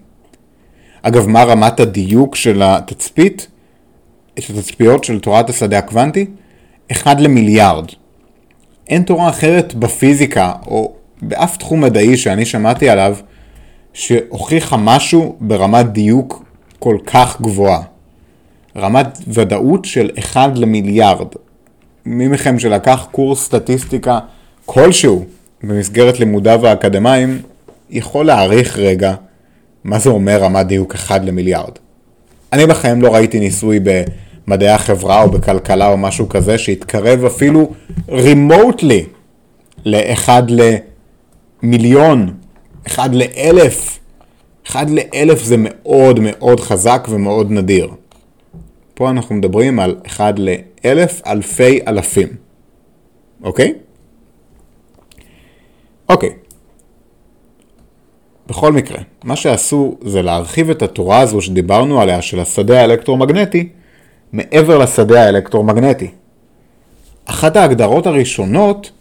אגב, 1.01 1.27
מה 1.27 1.43
רמת 1.43 1.79
הדיוק 1.79 2.35
של 2.35 2.61
התצפית? 2.65 3.47
של 4.39 4.53
התצפיות 4.57 5.03
של 5.03 5.19
תורת 5.19 5.49
השדה 5.49 5.77
הקוונטי? 5.77 6.25
1 6.91 7.19
למיליארד. 7.19 7.85
אין 8.91 9.03
תורה 9.03 9.29
אחרת 9.29 9.73
בפיזיקה, 9.73 10.51
או 10.67 10.93
באף 11.21 11.57
תחום 11.57 11.81
מדעי 11.81 12.17
שאני 12.17 12.45
שמעתי 12.45 12.89
עליו, 12.89 13.15
שהוכיחה 13.93 14.77
משהו 14.77 15.35
ברמת 15.39 15.85
דיוק 15.91 16.45
כל 16.79 16.97
כך 17.05 17.41
גבוהה. 17.41 17.81
רמת 18.77 19.17
ודאות 19.27 19.85
של 19.85 20.09
1 20.19 20.51
למיליארד. 20.55 21.27
מי 22.05 22.27
מכם 22.27 22.59
שלקח 22.59 23.07
קורס 23.11 23.43
סטטיסטיקה 23.43 24.19
כלשהו 24.65 25.25
במסגרת 25.63 26.19
לימודיו 26.19 26.67
האקדמיים, 26.67 27.41
יכול 27.89 28.25
להעריך 28.25 28.77
רגע 28.77 29.13
מה 29.83 29.99
זה 29.99 30.09
אומר 30.09 30.43
רמת 30.43 30.67
דיוק 30.67 30.95
1 30.95 31.25
למיליארד. 31.25 31.73
אני 32.53 32.65
בחיים 32.65 33.01
לא 33.01 33.13
ראיתי 33.13 33.39
ניסוי 33.39 33.79
במדעי 34.47 34.69
החברה 34.69 35.23
או 35.23 35.29
בכלכלה 35.29 35.87
או 35.87 35.97
משהו 35.97 36.29
כזה 36.29 36.57
שהתקרב 36.57 37.25
אפילו 37.25 37.71
רימוטלי 38.09 39.05
ל-1 39.85 40.29
למיליון, 41.63 42.33
1 42.87 43.09
לאלף. 43.13 43.99
1 44.67 44.87
לאלף 44.89 45.43
זה 45.43 45.55
מאוד 45.57 46.19
מאוד 46.19 46.59
חזק 46.59 47.07
ומאוד 47.09 47.51
נדיר. 47.51 47.89
פה 48.93 49.09
אנחנו 49.09 49.35
מדברים 49.35 49.79
על 49.79 49.95
1 50.07 50.35
לאלף 50.39 51.21
אלפי 51.27 51.79
אלפים, 51.87 52.27
אוקיי? 53.43 53.73
אוקיי. 56.09 56.29
בכל 58.47 58.73
מקרה, 58.73 58.99
מה 59.23 59.35
שעשו 59.35 59.97
זה 60.01 60.21
להרחיב 60.21 60.69
את 60.69 60.81
התורה 60.81 61.19
הזו 61.19 61.41
שדיברנו 61.41 62.01
עליה 62.01 62.21
של 62.21 62.39
השדה 62.39 62.81
האלקטרומגנטי 62.81 63.69
מעבר 64.33 64.77
לשדה 64.77 65.23
האלקטרומגנטי. 65.23 66.11
אחת 67.25 67.55
ההגדרות 67.55 68.07
הראשונות 68.07 68.91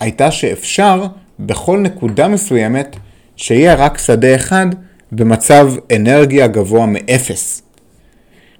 הייתה 0.00 0.30
שאפשר 0.30 1.06
בכל 1.38 1.78
נקודה 1.78 2.28
מסוימת 2.28 2.96
שיהיה 3.36 3.74
רק 3.74 3.98
שדה 3.98 4.34
אחד 4.34 4.66
במצב 5.12 5.72
אנרגיה 5.96 6.46
גבוה 6.46 6.86
מאפס. 6.86 7.62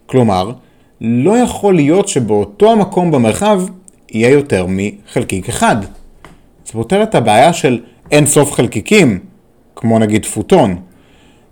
כלומר, 0.06 0.52
לא 1.00 1.38
יכול 1.38 1.74
להיות 1.74 2.08
שבאותו 2.08 2.72
המקום 2.72 3.10
במרחב 3.10 3.62
יהיה 4.10 4.30
יותר 4.30 4.66
מחלקיק 4.68 5.48
אחד. 5.48 5.76
זה 6.66 6.72
פותר 6.72 7.02
את 7.02 7.14
הבעיה 7.14 7.52
של 7.52 7.80
אין 8.10 8.26
סוף 8.26 8.52
חלקיקים, 8.52 9.18
כמו 9.76 9.98
נגיד 9.98 10.26
פוטון, 10.26 10.76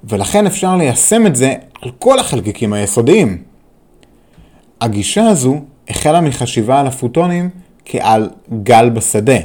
ולכן 0.04 0.46
אפשר 0.46 0.76
ליישם 0.76 1.26
את 1.26 1.36
זה 1.36 1.54
על 1.82 1.90
כל 1.98 2.18
החלקיקים 2.18 2.72
היסודיים. 2.72 3.53
הגישה 4.80 5.26
הזו 5.26 5.60
החלה 5.88 6.20
מחשיבה 6.20 6.80
על 6.80 6.86
הפוטונים 6.86 7.50
כעל 7.84 8.30
גל 8.62 8.90
בשדה. 8.90 9.38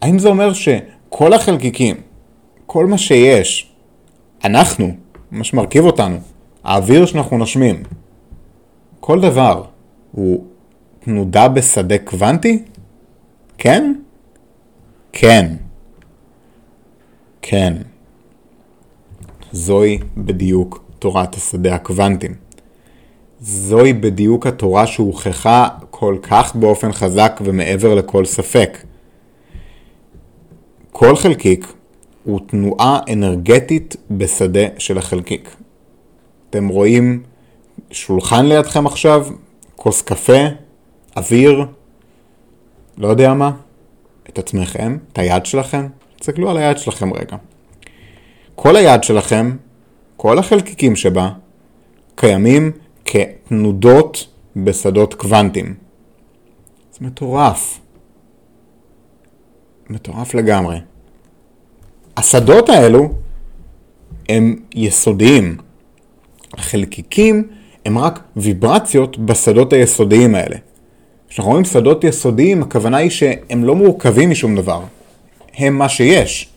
האם 0.00 0.18
זה 0.18 0.28
אומר 0.28 0.52
שכל 0.52 1.32
החלקיקים, 1.32 1.96
כל 2.66 2.86
מה 2.86 2.98
שיש, 2.98 3.72
אנחנו, 4.44 4.90
מה 5.30 5.44
שמרכיב 5.44 5.84
אותנו, 5.84 6.16
האוויר 6.64 7.06
שאנחנו 7.06 7.38
נושמים, 7.38 7.82
כל 9.00 9.20
דבר 9.20 9.64
הוא 10.12 10.44
תנודה 11.00 11.48
בשדה 11.48 11.98
קוונטי? 11.98 12.62
כן? 13.58 13.94
כן. 15.12 15.54
כן. 17.42 17.74
זוהי 19.52 19.98
בדיוק 20.16 20.84
תורת 20.98 21.34
השדה 21.34 21.74
הקוונטים. 21.74 22.47
זוהי 23.40 23.92
בדיוק 23.92 24.46
התורה 24.46 24.86
שהוכחה 24.86 25.68
כל 25.90 26.16
כך 26.22 26.56
באופן 26.56 26.92
חזק 26.92 27.40
ומעבר 27.44 27.94
לכל 27.94 28.24
ספק. 28.24 28.78
כל 30.90 31.16
חלקיק 31.16 31.72
הוא 32.24 32.40
תנועה 32.46 33.00
אנרגטית 33.12 33.96
בשדה 34.10 34.60
של 34.78 34.98
החלקיק. 34.98 35.56
אתם 36.50 36.68
רואים 36.68 37.22
שולחן 37.90 38.46
לידכם 38.46 38.86
עכשיו, 38.86 39.26
כוס 39.76 40.02
קפה, 40.02 40.42
אוויר, 41.16 41.66
לא 42.98 43.08
יודע 43.08 43.34
מה, 43.34 43.50
את 44.28 44.38
עצמכם, 44.38 44.98
את 45.12 45.18
היד 45.18 45.46
שלכם, 45.46 45.86
תסתכלו 46.20 46.50
על 46.50 46.56
היד 46.56 46.78
שלכם 46.78 47.14
רגע. 47.14 47.36
כל 48.54 48.76
היד 48.76 49.04
שלכם, 49.04 49.56
כל 50.16 50.38
החלקיקים 50.38 50.96
שבה, 50.96 51.30
קיימים 52.14 52.72
כתנודות 53.10 54.26
בשדות 54.56 55.14
קוונטיים. 55.14 55.74
זה 56.92 57.06
מטורף. 57.06 57.80
מטורף 59.90 60.34
לגמרי. 60.34 60.76
השדות 62.16 62.68
האלו 62.68 63.12
הם 64.28 64.56
יסודיים. 64.74 65.56
החלקיקים 66.52 67.48
הם 67.86 67.98
רק 67.98 68.20
ויברציות 68.36 69.18
בשדות 69.18 69.72
היסודיים 69.72 70.34
האלה. 70.34 70.56
כשאנחנו 71.28 71.50
רואים 71.50 71.64
שדות 71.64 72.04
יסודיים, 72.04 72.62
הכוונה 72.62 72.96
היא 72.96 73.10
שהם 73.10 73.64
לא 73.64 73.74
מורכבים 73.74 74.30
משום 74.30 74.56
דבר. 74.56 74.80
הם 75.56 75.78
מה 75.78 75.88
שיש. 75.88 76.48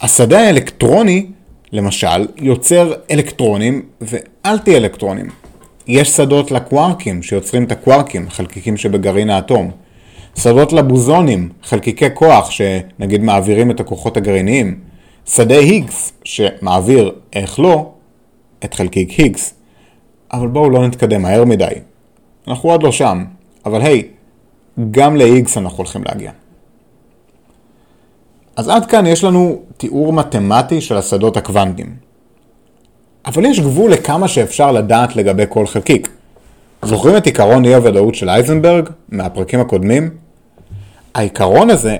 השדה 0.00 0.40
האלקטרוני, 0.40 1.26
למשל, 1.72 2.26
יוצר 2.36 2.92
אלקטרונים 3.10 3.82
ואלטי 4.00 4.76
אלקטרונים. 4.76 5.41
יש 5.86 6.08
שדות 6.08 6.50
לקווארקים 6.50 7.22
שיוצרים 7.22 7.64
את 7.64 7.72
הקווארקים, 7.72 8.30
חלקיקים 8.30 8.76
שבגרעין 8.76 9.30
האטום. 9.30 9.70
שדות 10.38 10.72
לבוזונים, 10.72 11.48
חלקיקי 11.62 12.06
כוח 12.14 12.50
שנגיד 12.50 13.22
מעבירים 13.22 13.70
את 13.70 13.80
הכוחות 13.80 14.16
הגרעיניים. 14.16 14.80
שדה 15.26 15.58
היגס 15.58 16.12
שמעביר, 16.24 17.12
איך 17.32 17.60
לא, 17.60 17.90
את 18.64 18.74
חלקיק 18.74 19.10
היגס. 19.10 19.54
אבל 20.32 20.48
בואו 20.48 20.70
לא 20.70 20.86
נתקדם 20.86 21.22
מהר 21.22 21.44
מדי. 21.44 21.74
אנחנו 22.48 22.70
עוד 22.70 22.82
לא 22.82 22.92
שם, 22.92 23.24
אבל 23.66 23.82
היי, 23.82 24.08
גם 24.90 25.16
ל-X 25.16 25.50
אנחנו 25.56 25.78
הולכים 25.78 26.02
להגיע. 26.04 26.30
אז 28.56 28.68
עד 28.68 28.86
כאן 28.86 29.06
יש 29.06 29.24
לנו 29.24 29.62
תיאור 29.76 30.12
מתמטי 30.12 30.80
של 30.80 30.96
השדות 30.96 31.36
הקוונטיים. 31.36 31.96
אבל 33.26 33.44
יש 33.44 33.60
גבול 33.60 33.92
לכמה 33.92 34.28
שאפשר 34.28 34.72
לדעת 34.72 35.16
לגבי 35.16 35.44
כל 35.48 35.66
חלקיק. 35.66 36.08
זוכרים 36.84 37.16
את 37.16 37.26
עיקרון 37.26 37.64
אי 37.64 37.74
הוודאות 37.74 38.14
של 38.14 38.28
אייזנברג 38.28 38.88
מהפרקים 39.08 39.60
הקודמים? 39.60 40.10
העיקרון 41.14 41.70
הזה 41.70 41.96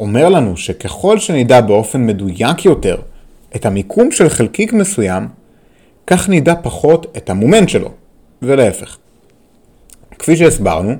אומר 0.00 0.28
לנו 0.28 0.56
שככל 0.56 1.18
שנדע 1.18 1.60
באופן 1.60 2.06
מדויק 2.06 2.64
יותר 2.64 2.96
את 3.56 3.66
המיקום 3.66 4.12
של 4.12 4.28
חלקיק 4.28 4.72
מסוים, 4.72 5.28
כך 6.06 6.28
נדע 6.28 6.54
פחות 6.62 7.06
את 7.16 7.30
המומנט 7.30 7.68
שלו, 7.68 7.90
ולהפך. 8.42 8.96
כפי 10.18 10.36
שהסברנו, 10.36 10.94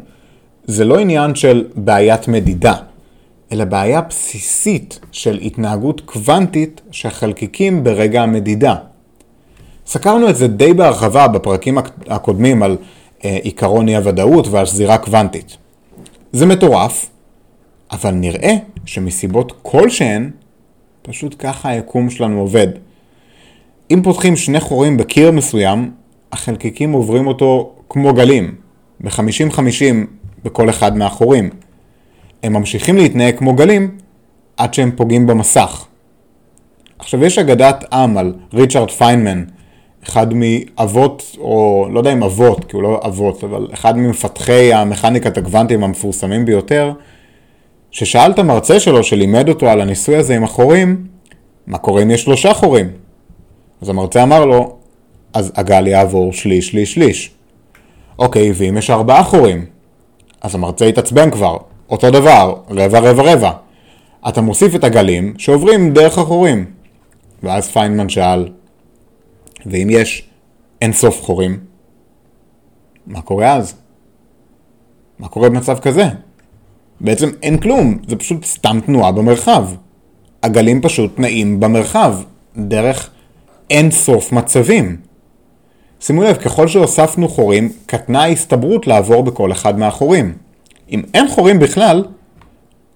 זה 0.65 0.85
לא 0.85 0.99
עניין 0.99 1.35
של 1.35 1.65
בעיית 1.75 2.29
מדידה, 2.29 2.75
אלא 3.53 3.65
בעיה 3.65 4.01
בסיסית 4.01 5.01
של 5.13 5.39
התנהגות 5.43 6.01
קוונטית 6.01 6.81
של 6.91 7.11
חלקיקים 7.11 7.85
ברגע 7.85 8.23
המדידה. 8.23 8.75
סקרנו 9.87 10.29
את 10.29 10.37
זה 10.37 10.49
די 10.49 10.75
בהרחבה 10.75 11.29
בפרקים 11.29 11.79
הקודמים 12.07 12.63
על 12.63 12.77
אה, 13.25 13.39
עיקרון 13.43 13.89
אי 13.89 13.97
הוודאות 13.97 14.49
ועל 14.49 14.67
שזירה 14.67 14.99
קוונטית. 14.99 15.57
זה 16.33 16.47
מטורף, 16.47 17.11
אבל 17.93 18.11
נראה 18.11 18.55
שמסיבות 18.85 19.53
כלשהן, 19.63 20.31
פשוט 21.03 21.35
ככה 21.39 21.69
היקום 21.69 22.11
שלנו 22.11 22.41
עובד. 22.41 22.69
אם 23.91 24.01
פותחים 24.03 24.37
שני 24.37 24.61
חורים 24.61 24.97
בקיר 24.97 25.31
מסוים, 25.31 25.91
החלקיקים 26.33 26.93
עוברים 26.93 27.27
אותו 27.27 27.73
כמו 27.89 28.15
גלים, 28.15 28.55
ב-50-50 29.01 29.95
בכל 30.45 30.71
אחד 30.71 30.97
מהחורים. 30.97 31.51
הם 32.43 32.53
ממשיכים 32.53 32.97
להתנהג 32.97 33.39
כמו 33.39 33.55
גלים 33.55 33.97
עד 34.57 34.75
שהם 34.75 34.91
פוגעים 34.97 35.27
במסך. 35.27 35.87
עכשיו 36.99 37.25
יש 37.25 37.39
אגדת 37.39 37.85
עם 37.93 38.19
על 38.19 38.35
ריצ'רד 38.55 38.91
פיינמן, 38.91 39.45
אחד 40.09 40.27
מאבות, 40.35 41.37
או 41.39 41.87
לא 41.91 41.99
יודע 42.01 42.13
אם 42.13 42.23
אבות, 42.23 42.65
כי 42.65 42.77
הוא 42.77 42.83
לא 42.83 43.01
אבות, 43.07 43.45
אבל 43.45 43.69
אחד 43.75 43.97
ממפתחי 43.97 44.75
המכניקת 44.75 45.37
הקוונטים 45.39 45.85
המפורסמים 45.85 46.45
ביותר, 46.45 46.93
ששאל 47.91 48.31
את 48.31 48.39
המרצה 48.39 48.81
שלו 48.81 49.05
שלימד 49.05 49.49
אותו 49.49 49.69
על 49.69 49.81
הניסוי 49.81 50.17
הזה 50.17 50.37
עם 50.37 50.45
החורים, 50.45 51.07
מה 51.67 51.79
קורה 51.79 52.03
אם 52.03 52.11
יש 52.11 52.23
שלושה 52.23 52.55
חורים? 52.55 52.89
אז 53.83 53.89
המרצה 53.89 54.23
אמר 54.23 54.45
לו, 54.45 54.77
אז 55.35 55.53
הגל 55.57 55.87
יעבור 55.87 56.33
שליש, 56.33 56.69
שליש, 56.69 56.95
שליש. 56.95 57.31
אוקיי, 58.19 58.53
ואם 58.55 58.79
יש 58.79 58.91
ארבעה 58.91 59.25
חורים? 59.25 59.65
אז 60.41 60.55
המרצה 60.55 60.87
התעצבן 60.87 61.31
כבר, 61.31 61.57
אותו 61.91 62.11
דבר, 62.11 62.55
רבע, 62.71 62.99
רבע, 62.99 63.33
רבע. 63.33 63.51
אתה 64.29 64.41
מוסיף 64.41 64.75
את 64.75 64.85
הגלים 64.85 65.35
שעוברים 65.39 65.93
דרך 65.93 66.19
החורים. 66.19 66.65
ואז 67.43 67.69
פיינמן 67.69 68.09
שאל, 68.09 68.49
ואם 69.67 69.89
יש 69.91 70.29
אין 70.81 70.93
סוף 70.93 71.23
חורים, 71.23 71.59
מה 73.07 73.23
קורה 73.23 73.53
אז? 73.57 73.75
מה 75.19 75.29
קורה 75.29 75.51
במצב 75.51 75.79
כזה? 75.79 76.05
בעצם 77.01 77.29
אין 77.43 77.59
כלום, 77.59 77.99
זה 78.09 78.17
פשוט 78.17 78.45
סתם 78.45 78.81
תנועה 78.87 79.13
במרחב. 79.13 79.69
הגלים 80.43 80.81
פשוט 80.81 81.19
נעים 81.19 81.61
במרחב, 81.61 82.15
דרך 82.57 83.11
אין 83.71 83.91
סוף 83.91 84.33
מצבים. 84.33 84.97
שימו 86.01 86.23
לב, 86.23 86.37
ככל 86.37 86.69
שהוספנו 86.69 87.29
חורים, 87.29 87.73
קטנה 87.87 88.23
ההסתברות 88.23 88.87
לעבור 88.87 89.23
בכל 89.23 89.53
אחד 89.53 89.79
מהחורים. 89.79 90.35
אם 90.91 91.03
אין 91.15 91.29
חורים 91.29 91.59
בכלל, 91.59 92.05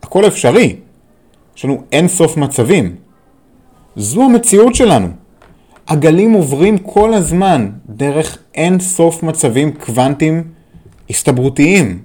הכל 0.02 0.26
אפשרי. 0.26 0.76
יש 1.56 1.64
לנו 1.64 1.82
אין 1.92 2.08
סוף 2.08 2.36
מצבים. 2.36 2.96
זו 3.96 4.22
המציאות 4.22 4.74
שלנו. 4.74 5.08
הגלים 5.88 6.32
עוברים 6.32 6.78
כל 6.78 7.14
הזמן 7.14 7.70
דרך 7.88 8.38
אין 8.54 8.80
סוף 8.80 9.22
מצבים 9.22 9.72
קוונטיים 9.72 10.44
הסתברותיים. 11.10 12.02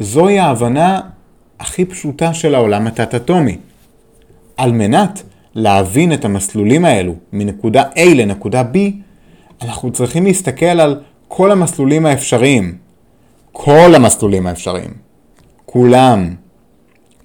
זוהי 0.00 0.38
ההבנה 0.38 1.00
הכי 1.60 1.84
פשוטה 1.84 2.34
של 2.34 2.54
העולם 2.54 2.86
התת-אטומי. 2.86 3.58
על 4.56 4.72
מנת 4.72 5.22
להבין 5.54 6.12
את 6.12 6.24
המסלולים 6.24 6.84
האלו 6.84 7.14
מנקודה 7.32 7.82
A 7.82 8.14
לנקודה 8.14 8.62
B, 8.72 8.76
אנחנו 9.62 9.92
צריכים 9.92 10.24
להסתכל 10.24 10.80
על 10.80 11.00
כל 11.28 11.52
המסלולים 11.52 12.06
האפשריים. 12.06 12.78
כל 13.52 13.94
המסלולים 13.94 14.46
האפשריים. 14.46 14.90
כולם. 15.66 16.34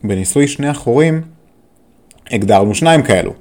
בניסוי 0.04 0.48
שני 0.48 0.68
החורים 0.68 1.22
הגדרנו 2.32 2.76
שניים 2.76 3.04
כאלו. 3.04 3.41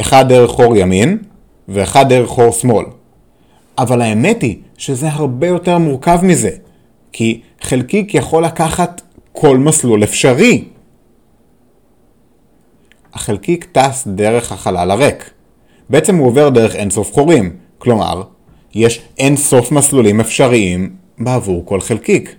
אחד 0.00 0.28
דרך 0.28 0.50
חור 0.50 0.76
ימין 0.76 1.18
ואחד 1.68 2.08
דרך 2.08 2.28
חור 2.28 2.52
שמאל. 2.52 2.84
אבל 3.78 4.02
האמת 4.02 4.42
היא 4.42 4.56
שזה 4.78 5.08
הרבה 5.08 5.46
יותר 5.46 5.78
מורכב 5.78 6.18
מזה, 6.22 6.50
כי 7.12 7.40
חלקיק 7.60 8.14
יכול 8.14 8.44
לקחת 8.44 9.02
כל 9.32 9.58
מסלול 9.58 10.04
אפשרי. 10.04 10.64
החלקיק 13.14 13.66
טס 13.72 14.04
דרך 14.06 14.52
החלל 14.52 14.90
הריק. 14.90 15.30
בעצם 15.90 16.16
הוא 16.16 16.26
עובר 16.26 16.48
דרך 16.48 16.76
אינסוף 16.76 17.12
חורים, 17.12 17.56
כלומר, 17.78 18.22
יש 18.74 19.00
אינסוף 19.18 19.72
מסלולים 19.72 20.20
אפשריים 20.20 20.96
בעבור 21.18 21.62
כל 21.66 21.80
חלקיק. 21.80 22.34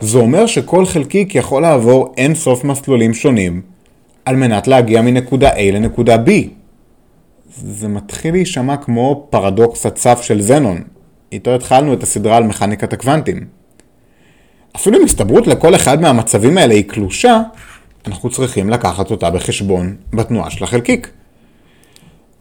זה 0.00 0.18
אומר 0.18 0.46
שכל 0.46 0.86
חלקיק 0.86 1.34
יכול 1.34 1.62
לעבור 1.62 2.14
אינסוף 2.16 2.64
מסלולים 2.64 3.14
שונים 3.14 3.62
על 4.24 4.36
מנת 4.36 4.66
להגיע 4.68 5.02
מנקודה 5.02 5.50
A 5.50 5.60
לנקודה 5.72 6.16
B. 6.16 6.30
זה 7.56 7.88
מתחיל 7.88 8.34
להישמע 8.34 8.76
כמו 8.76 9.26
פרדוקס 9.30 9.86
הצף 9.86 10.20
של 10.22 10.40
זנון. 10.40 10.82
איתו 11.32 11.54
התחלנו 11.54 11.92
את 11.92 12.02
הסדרה 12.02 12.36
על 12.36 12.44
מכניקת 12.44 12.92
הקוונטים. 12.92 13.46
אפילו 14.76 14.98
אם 14.98 15.04
הסתברות 15.04 15.46
לכל 15.46 15.74
אחד 15.74 16.00
מהמצבים 16.00 16.58
האלה 16.58 16.74
היא 16.74 16.84
קלושה, 16.84 17.42
אנחנו 18.06 18.30
צריכים 18.30 18.70
לקחת 18.70 19.10
אותה 19.10 19.30
בחשבון 19.30 19.96
בתנועה 20.12 20.50
של 20.50 20.64
החלקיק. 20.64 21.10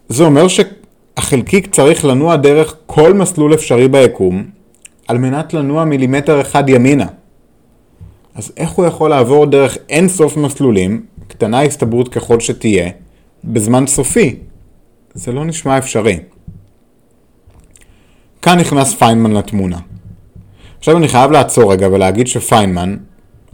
זה 0.10 0.24
אומר 0.24 0.48
שהחלקיק 0.48 1.68
צריך 1.76 2.06
לנוע 2.06 2.36
דרך 2.36 2.76
כל 2.86 3.14
מסלול 3.14 3.54
אפשרי 3.54 3.88
ביקום, 3.88 4.44
על 5.08 5.18
מנת 5.18 5.54
לנוע 5.54 5.86
מילימטר 5.86 6.42
אחד 6.42 6.70
ימינה. 6.70 7.08
אז 8.36 8.52
איך 8.58 8.70
הוא 8.70 8.86
יכול 8.86 9.10
לעבור 9.10 9.46
דרך 9.46 9.78
אין 9.90 10.10
סוף 10.10 10.38
מסלולים, 10.38 11.06
קטנה 11.28 11.62
הסתברות 11.62 12.08
ככל 12.08 12.40
שתהיה, 12.40 12.90
בזמן 13.44 13.88
סופי? 13.88 14.36
זה 15.18 15.32
לא 15.32 15.46
נשמע 15.46 15.78
אפשרי. 15.78 16.20
כאן 18.42 18.60
נכנס 18.60 18.94
פיינמן 18.94 19.32
לתמונה. 19.32 19.78
עכשיו 20.78 20.98
אני 20.98 21.08
חייב 21.08 21.32
לעצור 21.32 21.72
רגע 21.72 21.88
ולהגיד 21.88 22.28
שפיינמן, 22.28 22.98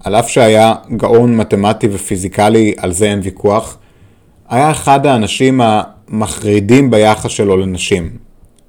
על 0.03 0.15
אף 0.15 0.29
שהיה 0.29 0.73
גאון 0.97 1.37
מתמטי 1.37 1.87
ופיזיקלי, 1.91 2.73
על 2.77 2.91
זה 2.91 3.05
אין 3.05 3.19
ויכוח, 3.23 3.77
היה 4.49 4.71
אחד 4.71 5.05
האנשים 5.05 5.61
המחרידים 5.63 6.91
ביחס 6.91 7.31
שלו 7.31 7.57
לנשים. 7.57 8.17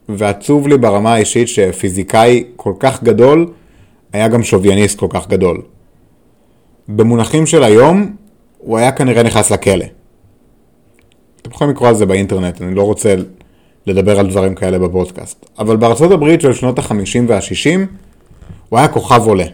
ועצוב 0.09 0.69
לי 0.69 0.79
ברמה 0.79 1.15
האישית 1.15 1.49
שפיזיקאי 1.49 2.45
כל 2.57 2.73
כך 2.79 3.03
גדול, 3.03 3.53
היה 4.13 4.29
גם 4.29 4.43
שובייניסט 4.43 4.99
כל 4.99 5.09
כך 5.11 5.29
גדול. 5.29 5.63
במונחים 6.89 7.47
של 7.47 7.65
היום, 7.65 8.17
הוא 8.59 8.79
היה 8.79 8.93
כנראה 8.93 9.23
נכנס 9.23 9.51
לכלא. 9.51 9.87
אתם 11.47 11.53
יכולים 11.53 11.75
לקרוא 11.75 11.89
על 11.89 11.95
זה 11.95 12.07
באינטרנט, 12.07 12.63
אני 12.63 12.75
לא 12.75 12.83
רוצה 12.83 13.15
לדבר 13.87 14.21
על 14.21 14.27
דברים 14.27 14.55
כאלה 14.55 14.79
בפודקאסט. 14.79 15.47
אבל 15.59 15.77
בארצות 15.77 16.11
הברית 16.11 16.41
של 16.41 16.53
שנות 16.53 16.79
ה-50 16.79 17.21
וה-60, 17.27 17.81
הוא 18.69 18.79
היה 18.79 18.89
כוכב 18.89 19.23
עולה. 19.27 19.45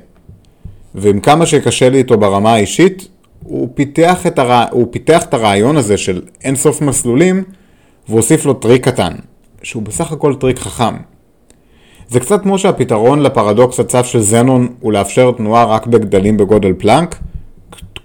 ועם 0.94 1.20
כמה 1.20 1.46
שקשה 1.46 1.90
לי 1.90 1.98
איתו 1.98 2.18
ברמה 2.18 2.52
האישית, 2.52 3.08
הוא 3.42 3.68
פיתח 3.74 4.26
את, 4.26 4.38
הרע... 4.38 4.64
הוא 4.70 4.86
פיתח 4.90 5.22
את 5.24 5.34
הרעיון 5.34 5.76
הזה 5.76 5.96
של 5.96 6.22
אינסוף 6.44 6.82
מסלולים, 6.82 7.44
והוסיף 8.08 8.44
לו 8.44 8.54
טריק 8.54 8.84
קטן, 8.84 9.12
שהוא 9.62 9.82
בסך 9.82 10.12
הכל 10.12 10.34
טריק 10.34 10.58
חכם. 10.58 10.94
זה 12.08 12.20
קצת 12.20 12.42
כמו 12.42 12.58
שהפתרון 12.58 13.22
לפרדוקס 13.22 13.80
החץ 13.80 14.06
של 14.06 14.20
זנון 14.20 14.68
הוא 14.80 14.92
לאפשר 14.92 15.32
תנועה 15.36 15.64
רק 15.64 15.86
בגדלים 15.86 16.36
בגודל 16.36 16.72
פלנק, 16.78 17.18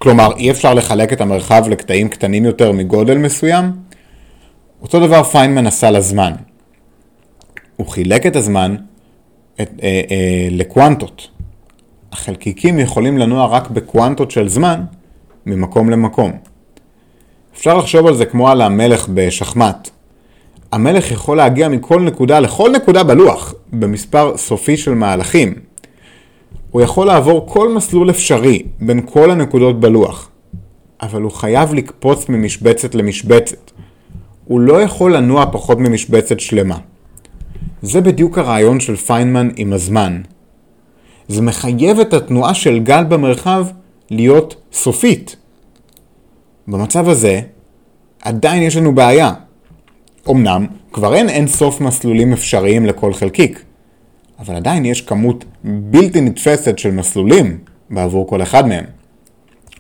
כלומר 0.06 0.36
אי 0.38 0.52
אפשר 0.52 0.74
לחלק 0.74 1.14
את 1.14 1.22
המרחב 1.22 1.64
לקטעים 1.70 2.10
קטנים 2.10 2.46
יותר 2.46 2.72
מגודל 2.72 3.18
מסוים, 3.18 3.72
אותו 4.82 5.00
דבר 5.08 5.24
פיינמן 5.24 5.68
עשה 5.68 5.92
לזמן. 5.92 6.32
הוא 7.76 7.88
חילק 7.88 8.26
את 8.26 8.36
הזמן 8.36 8.76
את, 9.62 9.72
אה, 9.84 10.02
אה, 10.12 10.48
לקוונטות. 10.52 11.28
החלקיקים 12.12 12.80
יכולים 12.80 13.18
לנוע 13.18 13.46
רק 13.46 13.70
בקוונטות 13.70 14.32
של 14.32 14.48
זמן 14.48 14.82
ממקום 15.46 15.90
למקום. 15.90 16.32
אפשר 17.56 17.78
לחשוב 17.78 18.08
על 18.08 18.16
זה 18.16 18.26
כמו 18.26 18.50
על 18.50 18.62
המלך 18.62 19.08
בשחמט. 19.14 19.90
המלך 20.72 21.12
יכול 21.12 21.38
להגיע 21.38 21.68
מכל 21.68 22.02
נקודה 22.02 22.40
לכל 22.40 22.72
נקודה 22.72 23.04
בלוח, 23.04 23.54
במספר 23.74 24.38
סופי 24.38 24.78
של 24.78 24.94
מהלכים. 24.94 25.54
הוא 26.76 26.82
יכול 26.82 27.08
לעבור 27.08 27.46
כל 27.48 27.74
מסלול 27.74 28.10
אפשרי 28.10 28.64
בין 28.80 29.02
כל 29.06 29.32
הנקודות 29.32 29.80
בלוח, 29.80 30.30
אבל 31.02 31.22
הוא 31.22 31.32
חייב 31.32 31.74
לקפוץ 31.74 32.30
ממשבצת 32.30 32.96
למשבצת. 32.96 33.72
הוא 34.46 34.60
לא 34.60 34.82
יכול 34.82 35.16
לנוע 35.16 35.46
פחות 35.52 35.78
ממשבצת 35.78 36.40
שלמה. 36.40 36.78
זה 37.82 38.02
בדיוק 38.02 38.38
הרעיון 38.38 38.80
של 38.80 38.96
פיינמן 38.96 39.50
עם 39.56 39.74
הזמן. 39.74 40.22
זה 41.28 41.42
מחייב 41.42 42.00
את 42.00 42.14
התנועה 42.14 42.54
של 42.54 42.80
גל 42.80 43.04
במרחב 43.04 43.68
להיות 44.12 44.56
סופית. 44.74 45.36
במצב 46.68 47.10
הזה, 47.10 47.42
עדיין 48.22 48.64
יש 48.64 48.78
לנו 48.78 48.96
בעיה. 48.96 49.32
אמנם, 50.30 50.66
כבר 50.94 51.16
אין 51.16 51.30
אין 51.30 51.48
סוף 51.48 51.82
מסלולים 51.82 52.34
אפשריים 52.34 52.86
לכל 52.86 53.14
חלקיק, 53.14 53.64
אבל 54.40 54.56
עדיין 54.56 54.86
יש 54.86 55.02
כמות 55.02 55.46
בלתי 55.64 56.22
נתפסת 56.22 56.80
של 56.80 56.92
מסלולים 56.92 57.58
בעבור 57.90 58.28
כל 58.28 58.42
אחד 58.42 58.68
מהם. 58.68 58.86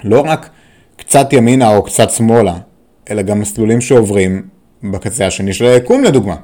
לא 0.04 0.24
רק 0.26 0.50
קצת 0.98 1.34
ימינה 1.34 1.76
או 1.76 1.84
קצת 1.84 2.10
שמאלה, 2.10 2.58
אלא 3.10 3.22
גם 3.22 3.40
מסלולים 3.40 3.82
שעוברים 3.82 4.42
בקצה 4.84 5.28
השני 5.28 5.54
של 5.54 5.66
היקום 5.66 6.04
לדוגמה. 6.04 6.36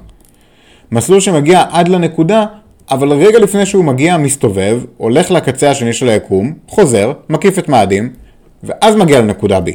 מסלול 0.92 1.20
שמגיע 1.20 1.64
עד 1.70 1.88
לנקודה, 1.88 2.46
אבל 2.90 3.12
רגע 3.12 3.38
לפני 3.38 3.66
שהוא 3.66 3.84
מגיע 3.84 4.16
מסתובב, 4.16 4.80
הולך 4.96 5.30
לקצה 5.30 5.70
השני 5.70 5.92
של 5.92 6.08
היקום, 6.08 6.52
חוזר, 6.68 7.12
מקיף 7.28 7.58
את 7.58 7.68
מאדים, 7.68 8.12
ואז 8.62 8.96
מגיע 8.96 9.20
לנקודה 9.20 9.58
B. 9.58 9.70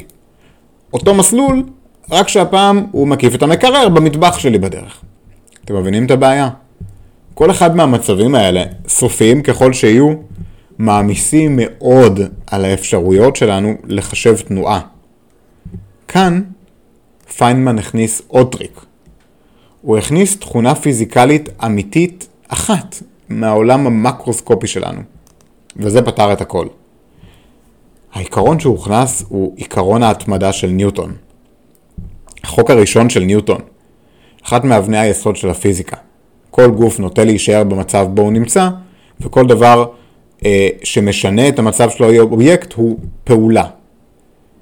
אותו 0.93 1.13
מסלול, 1.13 1.63
רק 2.12 2.28
שהפעם 2.28 2.86
הוא 2.91 3.08
מקיף 3.08 3.36
את 3.36 3.43
המקרר 3.43 3.89
במטבח 3.89 4.39
שלי 4.39 4.58
בדרך. 4.58 5.02
אתם 5.65 5.76
מבינים 5.76 6.06
את 6.06 6.12
הבעיה? 6.12 6.50
כל 7.38 7.52
אחד 7.52 7.76
מהמצבים 7.76 8.36
האלה, 8.36 8.63
סופיים 8.88 9.41
ככל 9.41 9.73
שיהיו, 9.73 10.13
מעמיסים 10.78 11.54
מאוד 11.56 12.19
על 12.47 12.65
האפשרויות 12.65 13.36
שלנו 13.36 13.73
לחשב 13.84 14.38
תנועה. 14.38 14.82
כאן 16.08 16.41
פיינמן 17.38 17.80
הכניס 17.80 18.21
עוד 18.28 18.52
טריק. 18.52 18.86
הוא 19.82 19.97
הכניס 19.97 20.38
תכונה 20.38 20.76
פיזיקלית 20.76 21.50
אמיתית 21.65 22.28
אחת 22.47 22.95
מהעולם 23.30 23.88
המקרוסקופי 23.88 24.67
שלנו, 24.67 25.02
וזה 25.76 26.02
פתר 26.02 26.34
את 26.34 26.41
הכל. 26.41 26.67
העיקרון 28.13 28.60
שהוכנס 28.60 29.23
הוא 29.30 29.54
עיקרון 29.58 30.04
ההתמדה 30.04 30.54
של 30.54 30.67
ניוטון. 30.67 31.13
החוק 32.43 32.71
הראשון 32.71 33.10
של 33.10 33.23
ניוטון, 33.23 33.62
אחת 34.43 34.63
מאבני 34.63 34.97
היסוד 34.97 35.36
של 35.36 35.50
הפיזיקה. 35.50 36.07
כל 36.60 36.72
גוף 36.72 37.00
נוטה 37.00 37.24
להישאר 37.24 37.63
במצב 37.63 38.08
בו 38.13 38.22
הוא 38.22 38.32
נמצא, 38.32 38.70
וכל 39.22 39.48
דבר 39.48 39.86
אה, 40.46 40.67
שמשנה 40.84 41.48
את 41.48 41.60
המצב 41.60 41.89
שלו 41.89 42.20
אובייקט 42.20 42.74
הוא 42.74 43.00
פעולה. 43.24 43.63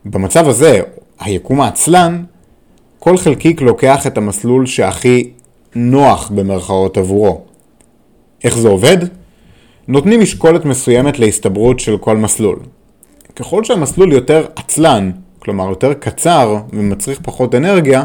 במצב 0.06 0.48
הזה, 0.48 0.82
היקום 1.20 1.62
העצלן, 1.62 2.24
כל 3.00 3.18
חלקיק 3.18 3.62
לוקח 3.62 4.08
את 4.08 4.18
המסלול 4.18 4.66
שהכי 4.66 5.30
נוח 5.76 6.32
במרכאות 6.36 6.98
עבורו. 6.98 7.42
איך 8.44 8.58
זה 8.58 8.68
עובד? 8.68 8.98
נותנים 9.88 10.22
משקולת 10.22 10.66
מסוימת 10.66 11.20
להסתברות 11.20 11.80
של 11.80 11.98
כל 11.98 12.18
מסלול. 12.18 12.60
ככל 13.36 13.64
שהמסלול 13.64 14.14
יותר 14.14 14.46
עצלן, 14.56 15.12
כלומר 15.40 15.70
יותר 15.70 15.94
קצר 15.94 16.58
ומצריך 16.74 17.20
פחות 17.24 17.56
אנרגיה, 17.56 18.04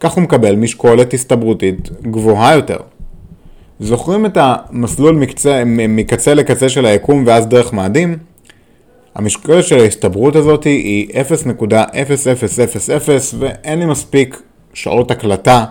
כך 0.00 0.12
הוא 0.12 0.22
מקבל 0.22 0.56
משקולת 0.56 1.14
הסתברותית 1.14 1.90
גבוהה 2.02 2.54
יותר. 2.54 2.78
זוכרים 3.80 4.26
את 4.26 4.38
המסלול 4.40 5.16
מקצה, 5.16 5.62
מקצה 5.66 6.34
לקצה 6.34 6.68
של 6.68 6.86
היקום 6.86 7.24
ואז 7.26 7.46
דרך 7.46 7.72
מאדים? 7.72 8.16
המשקולת 9.14 9.64
של 9.64 9.78
ההסתברות 9.78 10.36
הזאת 10.36 10.64
היא 10.64 11.08
0.0000 11.08 13.34
ואין 13.38 13.78
לי 13.78 13.86
מספיק 13.86 14.42
שעות 14.74 15.10
הקלטה, 15.10 15.64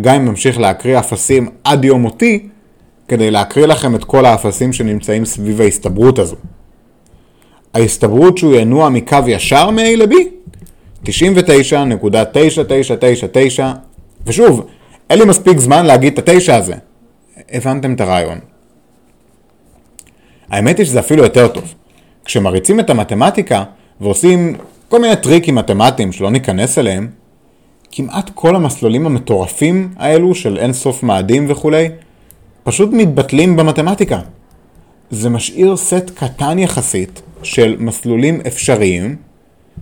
גם 0.00 0.14
אם 0.14 0.24
ממשיך 0.24 0.58
להקריא 0.58 0.98
אפסים 0.98 1.48
עד 1.64 1.84
יום 1.84 2.02
מותי, 2.02 2.48
כדי 3.08 3.30
להקריא 3.30 3.66
לכם 3.66 3.94
את 3.94 4.04
כל 4.04 4.24
האפסים 4.24 4.72
שנמצאים 4.72 5.24
סביב 5.24 5.60
ההסתברות 5.60 6.18
הזו. 6.18 6.36
ההסתברות 7.74 8.38
שהוא 8.38 8.54
ינוע 8.54 8.88
מקו 8.88 9.18
ישר 9.26 9.70
מ-A 9.70 9.96
ל-B 9.96 10.14
99.9999 11.04 11.08
ושוב, 14.26 14.66
אין 15.10 15.18
לי 15.18 15.24
מספיק 15.24 15.58
זמן 15.58 15.86
להגיד 15.86 16.18
את 16.18 16.28
התשע 16.28 16.56
הזה. 16.56 16.74
הבנתם 17.52 17.94
את 17.94 18.00
הרעיון. 18.00 18.38
האמת 20.50 20.78
היא 20.78 20.86
שזה 20.86 21.00
אפילו 21.00 21.22
יותר 21.22 21.48
טוב. 21.48 21.74
כשמריצים 22.24 22.80
את 22.80 22.90
המתמטיקה 22.90 23.64
ועושים 24.00 24.56
כל 24.88 25.00
מיני 25.00 25.16
טריקים 25.16 25.54
מתמטיים 25.54 26.12
שלא 26.12 26.30
ניכנס 26.30 26.78
אליהם, 26.78 27.08
כמעט 27.90 28.30
כל 28.34 28.56
המסלולים 28.56 29.06
המטורפים 29.06 29.94
האלו 29.96 30.34
של 30.34 30.58
אינסוף 30.58 31.02
מאדים 31.02 31.46
וכולי, 31.48 31.88
פשוט 32.64 32.90
מתבטלים 32.92 33.56
במתמטיקה. 33.56 34.20
זה 35.10 35.30
משאיר 35.30 35.76
סט 35.76 36.10
קטן 36.14 36.58
יחסית 36.58 37.22
של 37.42 37.76
מסלולים 37.78 38.40
אפשריים 38.46 39.16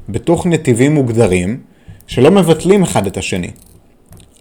בתוך 0.08 0.46
נתיבים 0.46 0.94
מוגדרים 0.94 1.60
שלא 2.06 2.30
מבטלים 2.30 2.82
אחד 2.82 3.06
את 3.06 3.16
השני. 3.16 3.50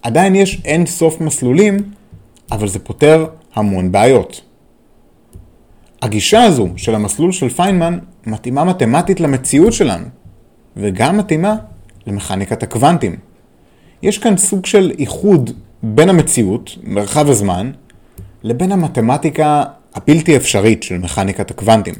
עדיין 0.01 0.35
יש 0.35 0.61
אין 0.65 0.85
סוף 0.85 1.21
מסלולים, 1.21 1.77
אבל 2.51 2.67
זה 2.67 2.79
פותר 2.79 3.25
המון 3.55 3.91
בעיות. 3.91 4.41
הגישה 6.01 6.43
הזו 6.43 6.67
של 6.75 6.95
המסלול 6.95 7.31
של 7.31 7.49
פיינמן 7.49 7.99
מתאימה 8.25 8.63
מתמטית 8.63 9.19
למציאות 9.19 9.73
שלנו, 9.73 10.05
וגם 10.77 11.17
מתאימה 11.17 11.55
למכניקת 12.07 12.63
הקוונטים. 12.63 13.15
יש 14.01 14.17
כאן 14.17 14.37
סוג 14.37 14.65
של 14.65 14.91
איחוד 14.99 15.51
בין 15.83 16.09
המציאות, 16.09 16.77
מרחב 16.83 17.29
הזמן, 17.29 17.71
לבין 18.43 18.71
המתמטיקה 18.71 19.63
הבלתי 19.95 20.35
אפשרית 20.35 20.83
של 20.83 20.97
מכניקת 20.97 21.51
הקוונטים. 21.51 21.93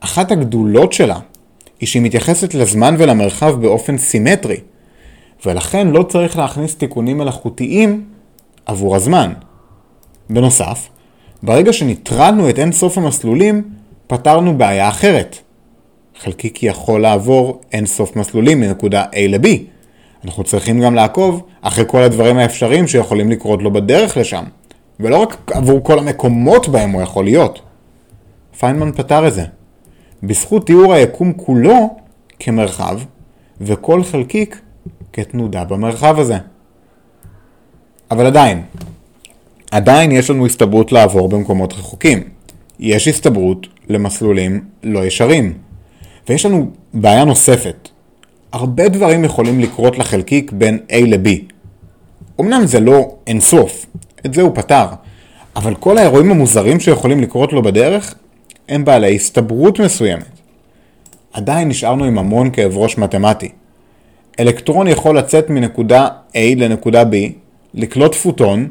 אחת 0.00 0.32
הגדולות 0.32 0.92
שלה 0.92 1.18
היא 1.80 1.86
שהיא 1.86 2.02
מתייחסת 2.02 2.54
לזמן 2.54 2.94
ולמרחב 2.98 3.60
באופן 3.60 3.98
סימטרי, 3.98 4.60
ולכן 5.46 5.88
לא 5.88 6.02
צריך 6.02 6.38
להכניס 6.38 6.74
תיקונים 6.74 7.18
מלאכותיים 7.18 8.04
עבור 8.66 8.96
הזמן. 8.96 9.32
בנוסף, 10.30 10.88
ברגע 11.42 11.72
שניטרלנו 11.72 12.50
את 12.50 12.58
אין 12.58 12.72
סוף 12.72 12.98
המסלולים, 12.98 13.62
פתרנו 14.06 14.58
בעיה 14.58 14.88
אחרת. 14.88 15.38
חלקיק 16.18 16.62
יכול 16.62 17.00
לעבור 17.00 17.60
אין 17.72 17.86
סוף 17.86 18.16
מסלולים 18.16 18.60
מנקודה 18.60 19.04
A 19.04 19.16
ל-B. 19.28 19.46
אנחנו 20.24 20.44
צריכים 20.44 20.80
גם 20.80 20.94
לעקוב 20.94 21.46
אחרי 21.60 21.84
כל 21.88 22.02
הדברים 22.02 22.38
האפשריים 22.38 22.88
שיכולים 22.88 23.30
לקרות 23.30 23.62
לו 23.62 23.72
בדרך 23.72 24.16
לשם, 24.16 24.44
ולא 25.00 25.16
רק 25.16 25.50
עבור 25.54 25.84
כל 25.84 25.98
המקומות 25.98 26.68
בהם 26.68 26.90
הוא 26.90 27.02
יכול 27.02 27.24
להיות. 27.24 27.60
פיינמן 28.58 28.92
פתר 28.92 29.28
את 29.28 29.34
זה. 29.34 29.44
בזכות 30.22 30.66
תיאור 30.66 30.94
היקום 30.94 31.32
כולו 31.32 31.96
כמרחב, 32.38 33.00
וכל 33.60 34.04
חלקיק 34.04 34.60
כתנודה 35.12 35.64
במרחב 35.64 36.18
הזה. 36.18 36.38
אבל 38.10 38.26
עדיין, 38.26 38.62
עדיין 39.70 40.12
יש 40.12 40.30
לנו 40.30 40.46
הסתברות 40.46 40.92
לעבור 40.92 41.28
במקומות 41.28 41.72
רחוקים. 41.72 42.22
יש 42.80 43.08
הסתברות 43.08 43.66
למסלולים 43.88 44.64
לא 44.82 45.06
ישרים. 45.06 45.52
ויש 46.28 46.46
לנו 46.46 46.70
בעיה 46.94 47.24
נוספת. 47.24 47.88
הרבה 48.52 48.88
דברים 48.88 49.24
יכולים 49.24 49.60
לקרות 49.60 49.98
לחלקיק 49.98 50.52
בין 50.52 50.78
A 50.90 50.94
ל-B. 51.06 51.28
אמנם 52.40 52.66
זה 52.66 52.80
לא 52.80 53.14
אינסוף, 53.26 53.86
את 54.26 54.34
זה 54.34 54.42
הוא 54.42 54.54
פתר, 54.54 54.86
אבל 55.56 55.74
כל 55.74 55.98
האירועים 55.98 56.30
המוזרים 56.30 56.80
שיכולים 56.80 57.20
לקרות 57.20 57.52
לו 57.52 57.62
בדרך 57.62 58.14
הם 58.68 58.84
בעלי 58.84 59.16
הסתברות 59.16 59.80
מסוימת. 59.80 60.40
עדיין 61.32 61.68
נשארנו 61.68 62.04
עם 62.04 62.18
המון 62.18 62.50
כאב 62.50 62.76
ראש 62.76 62.98
מתמטי. 62.98 63.48
אלקטרון 64.40 64.86
יכול 64.86 65.18
לצאת 65.18 65.50
מנקודה 65.50 66.08
A 66.32 66.38
לנקודה 66.56 67.02
B, 67.02 67.14
לקלוט 67.74 68.14
פוטון, 68.14 68.68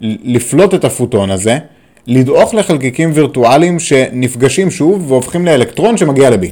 לפלוט 0.00 0.74
את 0.74 0.84
הפוטון 0.84 1.30
הזה, 1.30 1.58
לדעוך 2.06 2.54
לחלקיקים 2.54 3.10
וירטואליים 3.14 3.78
שנפגשים 3.78 4.70
שוב 4.70 5.10
והופכים 5.10 5.46
לאלקטרון 5.46 5.96
שמגיע 5.96 6.30
ל-B. 6.30 6.46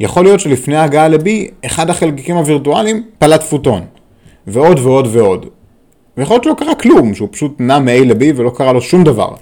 יכול 0.00 0.24
להיות 0.24 0.40
שלפני 0.40 0.76
ההגעה 0.76 1.08
ל-B, 1.08 1.28
אחד 1.66 1.90
החלקיקים 1.90 2.36
הווירטואליים 2.36 3.02
פלט 3.18 3.42
פוטון. 3.42 3.84
ועוד 4.46 4.78
ועוד 4.78 5.08
ועוד. 5.12 5.46
ויכול 6.16 6.34
להיות 6.34 6.44
שלא 6.44 6.54
קרה 6.58 6.74
כלום, 6.74 7.14
שהוא 7.14 7.28
פשוט 7.32 7.60
נע 7.60 7.78
מ-A 7.78 8.04
ל-B 8.04 8.22
ולא 8.36 8.50
קרה 8.50 8.72
לו 8.72 8.80
שום 8.80 9.04
דבר. 9.04 9.34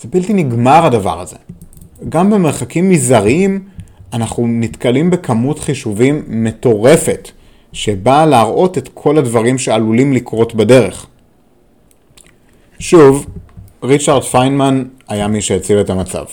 זה 0.00 0.08
בלתי 0.12 0.32
נגמר 0.32 0.86
הדבר 0.86 1.20
הזה. 1.20 1.36
גם 2.08 2.30
במרחקים 2.30 2.90
מזעריים 2.90 3.64
אנחנו 4.12 4.46
נתקלים 4.48 5.10
בכמות 5.10 5.58
חישובים 5.58 6.22
מטורפת, 6.28 7.30
שבאה 7.74 8.26
להראות 8.26 8.78
את 8.78 8.88
כל 8.94 9.18
הדברים 9.18 9.58
שעלולים 9.58 10.12
לקרות 10.12 10.54
בדרך. 10.54 11.06
שוב, 12.78 13.26
ריצ'רד 13.82 14.22
פיינמן 14.22 14.84
היה 15.08 15.28
מי 15.28 15.40
שהציל 15.40 15.80
את 15.80 15.90
המצב. 15.90 16.24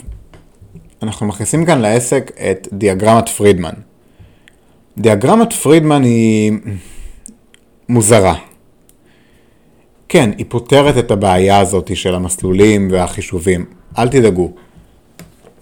אנחנו 1.03 1.25
מכניסים 1.25 1.65
כאן 1.65 1.79
לעסק 1.81 2.31
את 2.51 2.67
דיאגרמת 2.73 3.29
פרידמן. 3.29 3.73
דיאגרמת 4.97 5.53
פרידמן 5.53 6.03
היא 6.03 6.51
מוזרה. 7.89 8.35
כן, 10.09 10.29
היא 10.37 10.45
פותרת 10.49 10.97
את 10.97 11.11
הבעיה 11.11 11.59
הזאת 11.59 11.95
של 11.95 12.15
המסלולים 12.15 12.87
והחישובים, 12.91 13.65
אל 13.97 14.09
תדאגו. 14.09 14.51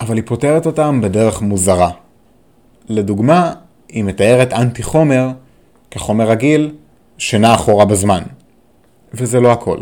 אבל 0.02 0.16
היא 0.16 0.24
פותרת 0.26 0.66
אותם 0.66 1.02
בדרך 1.02 1.42
מוזרה. 1.42 1.90
לדוגמה, 2.90 3.54
היא 3.90 4.04
מתארת 4.04 4.54
אנטי 4.54 4.84
חומר 4.84 5.28
כחומר 5.92 6.30
רגיל 6.30 6.72
שנע 7.18 7.54
אחורה 7.54 7.86
בזמן. 7.86 8.24
וזה 9.14 9.40
לא 9.40 9.52
הכל. 9.52 9.78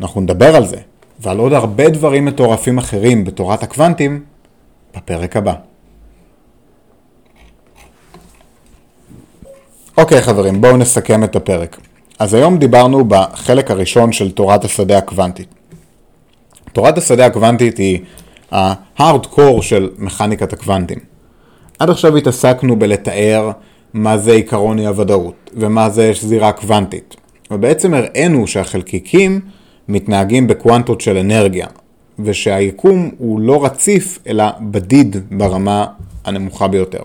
אנחנו 0.00 0.20
נדבר 0.20 0.56
על 0.56 0.66
זה, 0.66 0.76
ועל 1.20 1.38
עוד 1.38 1.52
הרבה 1.52 1.88
דברים 1.88 2.24
מטורפים 2.24 2.78
אחרים 2.78 3.24
בתורת 3.24 3.62
הקוונטים, 3.62 4.24
בפרק 4.96 5.36
הבא. 5.36 5.54
אוקיי 9.98 10.22
חברים, 10.22 10.60
בואו 10.60 10.76
נסכם 10.76 11.24
את 11.24 11.36
הפרק. 11.36 11.80
אז 12.18 12.34
היום 12.34 12.58
דיברנו 12.58 13.04
בחלק 13.04 13.70
הראשון 13.70 14.12
של 14.12 14.30
תורת 14.30 14.64
השדה 14.64 14.98
הקוונטית. 14.98 15.54
תורת 16.72 16.98
השדה 16.98 17.26
הקוונטית 17.26 17.78
היא 17.78 18.00
ההארד-קור 18.50 19.62
של 19.62 19.90
מכניקת 19.98 20.52
הקוונטים. 20.52 20.98
עד 21.78 21.90
עכשיו 21.90 22.16
התעסקנו 22.16 22.78
בלתאר 22.78 23.50
מה 23.94 24.18
זה 24.18 24.32
עיקרון 24.32 24.78
אי 24.78 24.86
הוודאות 24.86 25.50
ומה 25.54 25.90
זה 25.90 26.14
שזירה 26.14 26.52
קוונטית. 26.52 27.16
ובעצם 27.50 27.94
הראינו 27.94 28.46
שהחלקיקים 28.46 29.40
מתנהגים 29.88 30.46
בקוונטות 30.46 31.00
של 31.00 31.16
אנרגיה, 31.16 31.66
ושהיקום 32.18 33.10
הוא 33.18 33.40
לא 33.40 33.64
רציף 33.64 34.18
אלא 34.26 34.44
בדיד 34.60 35.16
ברמה 35.30 35.86
הנמוכה 36.24 36.68
ביותר. 36.68 37.02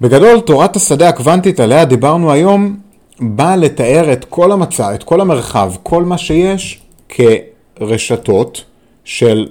בגדול, 0.00 0.40
תורת 0.40 0.76
השדה 0.76 1.08
הקוונטית 1.08 1.60
עליה 1.60 1.84
דיברנו 1.84 2.32
היום, 2.32 2.76
באה 3.20 3.56
לתאר 3.56 4.12
את 4.12 4.24
כל 4.24 4.52
המצע, 4.52 4.94
את 4.94 5.02
כל 5.02 5.20
המרחב, 5.20 5.72
כל 5.82 6.04
מה 6.04 6.18
שיש, 6.18 6.82
כרשתות 7.08 8.64
של 9.04 9.48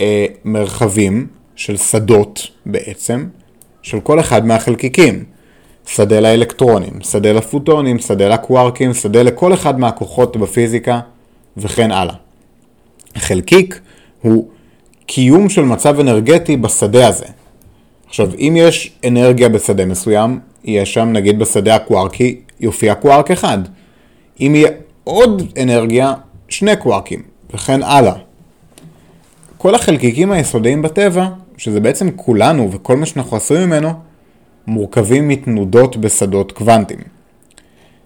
אה, 0.00 0.26
מרחבים, 0.44 1.26
של 1.56 1.76
שדות 1.76 2.46
בעצם, 2.66 3.26
של 3.82 4.00
כל 4.00 4.20
אחד 4.20 4.46
מהחלקיקים. 4.46 5.24
שדה 5.86 6.20
לאלקטרונים, 6.20 6.92
שדה 7.00 7.32
לפוטונים, 7.32 7.98
שדה 7.98 8.28
לקווארקים, 8.28 8.94
שדה 8.94 9.22
לכל 9.22 9.54
אחד 9.54 9.80
מהכוחות 9.80 10.36
בפיזיקה 10.36 11.00
וכן 11.56 11.90
הלאה. 11.90 12.14
חלקיק 13.18 13.80
הוא 14.22 14.48
קיום 15.06 15.48
של 15.48 15.62
מצב 15.62 16.00
אנרגטי 16.00 16.56
בשדה 16.56 17.08
הזה. 17.08 17.26
עכשיו, 18.06 18.30
אם 18.38 18.54
יש 18.56 18.92
אנרגיה 19.06 19.48
בשדה 19.48 19.84
מסוים, 19.84 20.40
יש 20.64 20.94
שם, 20.94 21.08
נגיד 21.12 21.38
בשדה 21.38 21.74
הקווארקי, 21.74 22.40
יופיע 22.60 22.94
קווארק 22.94 23.30
אחד. 23.30 23.58
אם 24.40 24.52
יהיה 24.54 24.70
עוד 25.04 25.42
אנרגיה, 25.62 26.14
שני 26.48 26.76
קווארקים, 26.76 27.22
וכן 27.54 27.82
הלאה. 27.82 28.14
כל 29.58 29.74
החלקיקים 29.74 30.32
היסודיים 30.32 30.82
בטבע, 30.82 31.28
שזה 31.62 31.80
בעצם 31.80 32.10
כולנו 32.16 32.72
וכל 32.72 32.96
מה 32.96 33.06
שאנחנו 33.06 33.36
עשויים 33.36 33.68
ממנו, 33.68 33.92
מורכבים 34.66 35.28
מתנודות 35.28 35.96
בשדות 35.96 36.52
קוונטיים. 36.52 37.00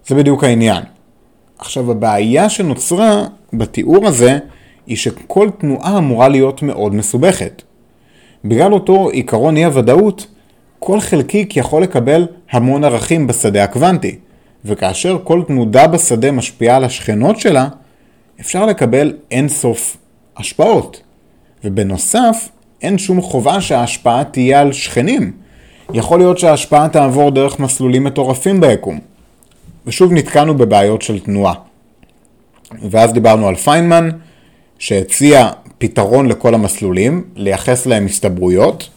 זה 0.06 0.14
בדיוק 0.14 0.44
העניין. 0.44 0.82
עכשיו, 1.58 1.90
הבעיה 1.90 2.48
שנוצרה 2.48 3.24
בתיאור 3.52 4.06
הזה, 4.06 4.38
היא 4.86 4.96
שכל 4.96 5.48
תנועה 5.58 5.98
אמורה 5.98 6.28
להיות 6.28 6.62
מאוד 6.62 6.94
מסובכת. 6.94 7.62
בגלל 8.44 8.72
אותו 8.72 9.08
עיקרון 9.08 9.56
אי 9.56 9.64
הוודאות, 9.64 10.26
כל 10.78 11.00
חלקיק 11.00 11.56
יכול 11.56 11.82
לקבל 11.82 12.26
המון 12.50 12.84
ערכים 12.84 13.26
בשדה 13.26 13.64
הקוונטי, 13.64 14.18
וכאשר 14.64 15.18
כל 15.24 15.42
תנודה 15.46 15.86
בשדה 15.86 16.32
משפיעה 16.32 16.76
על 16.76 16.84
השכנות 16.84 17.40
שלה, 17.40 17.68
אפשר 18.40 18.66
לקבל 18.66 19.16
אינסוף 19.30 19.96
השפעות. 20.36 21.02
ובנוסף, 21.64 22.48
אין 22.82 22.98
שום 22.98 23.20
חובה 23.20 23.60
שההשפעה 23.60 24.24
תהיה 24.24 24.60
על 24.60 24.72
שכנים. 24.72 25.32
יכול 25.94 26.18
להיות 26.18 26.38
שההשפעה 26.38 26.88
תעבור 26.88 27.30
דרך 27.30 27.58
מסלולים 27.58 28.04
מטורפים 28.04 28.60
ביקום. 28.60 28.98
ושוב 29.86 30.12
נתקענו 30.12 30.54
בבעיות 30.54 31.02
של 31.02 31.20
תנועה. 31.20 31.54
ואז 32.90 33.12
דיברנו 33.12 33.48
על 33.48 33.54
פיינמן, 33.54 34.08
שהציע 34.78 35.50
פתרון 35.78 36.28
לכל 36.28 36.54
המסלולים, 36.54 37.24
לייחס 37.36 37.86
להם 37.86 38.06
הסתברויות, 38.06 38.88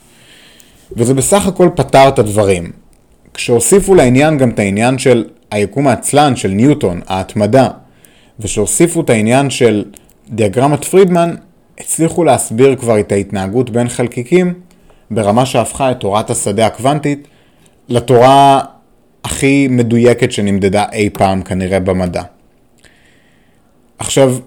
וזה 0.91 1.13
בסך 1.13 1.47
הכל 1.47 1.69
פתר 1.75 2.07
את 2.07 2.19
הדברים. 2.19 2.71
כשהוסיפו 3.33 3.95
לעניין 3.95 4.37
גם 4.37 4.49
את 4.49 4.59
העניין 4.59 4.97
של 4.97 5.25
היקום 5.51 5.87
העצלן 5.87 6.35
של 6.35 6.49
ניוטון, 6.49 7.01
ההתמדה, 7.07 7.67
ושהוסיפו 8.39 9.01
את 9.01 9.09
העניין 9.09 9.49
של 9.49 9.85
דיאגרמת 10.29 10.83
פרידמן, 10.83 11.35
הצליחו 11.79 12.23
להסביר 12.23 12.75
כבר 12.75 12.99
את 12.99 13.11
ההתנהגות 13.11 13.69
בין 13.69 13.89
חלקיקים 13.89 14.53
ברמה 15.11 15.45
שהפכה 15.45 15.91
את 15.91 15.99
תורת 15.99 16.29
השדה 16.29 16.65
הקוונטית 16.65 17.27
לתורה 17.89 18.61
הכי 19.23 19.67
מדויקת 19.67 20.31
שנמדדה 20.31 20.85
אי 20.91 21.09
פעם 21.09 21.41
כנראה 21.41 21.79
במדע. 21.79 22.23
עכשיו, 23.97 24.37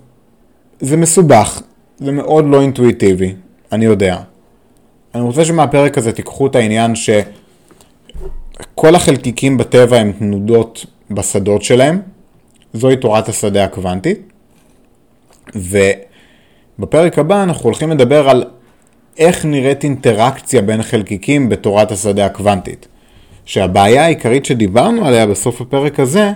זה 0.81 0.97
מסובך, 0.97 1.63
זה 1.99 2.13
מאוד 2.13 2.45
לא 2.49 2.63
אינטואיטיבי, 2.63 3.35
אני 3.73 3.85
יודע. 3.85 4.19
אני 5.15 5.23
רוצה 5.23 5.45
שמהפרק 5.45 5.99
הזה 5.99 6.13
תיקחו 6.13 6.47
את 6.47 6.57
העניין 6.57 6.95
שכל 6.95 8.95
החלקיקים 8.95 9.59
בטבע 9.59 9.97
הם 9.97 10.13
תנודות 10.13 10.87
בשדות 11.11 11.63
שלהם, 11.63 12.01
זוהי 12.75 12.97
תורת 12.97 13.29
השדה 13.29 13.65
הקוונטית, 13.65 14.21
ובפרק 16.83 17.19
הבא 17.19 17.43
אנחנו 17.43 17.65
הולכים 17.65 17.91
לדבר 17.91 18.29
על 18.29 18.45
איך 19.19 19.45
נראית 19.45 19.85
אינטראקציה 19.85 20.63
בין 20.63 20.83
חלקיקים 20.83 21.49
בתורת 21.49 21.93
השדה 21.93 22.27
הקוונטית. 22.27 22.89
שהבעיה 23.45 24.05
העיקרית 24.05 24.45
שדיברנו 24.45 25.07
עליה 25.07 25.27
בסוף 25.27 25.61
הפרק 25.61 26.01
הזה, 26.01 26.33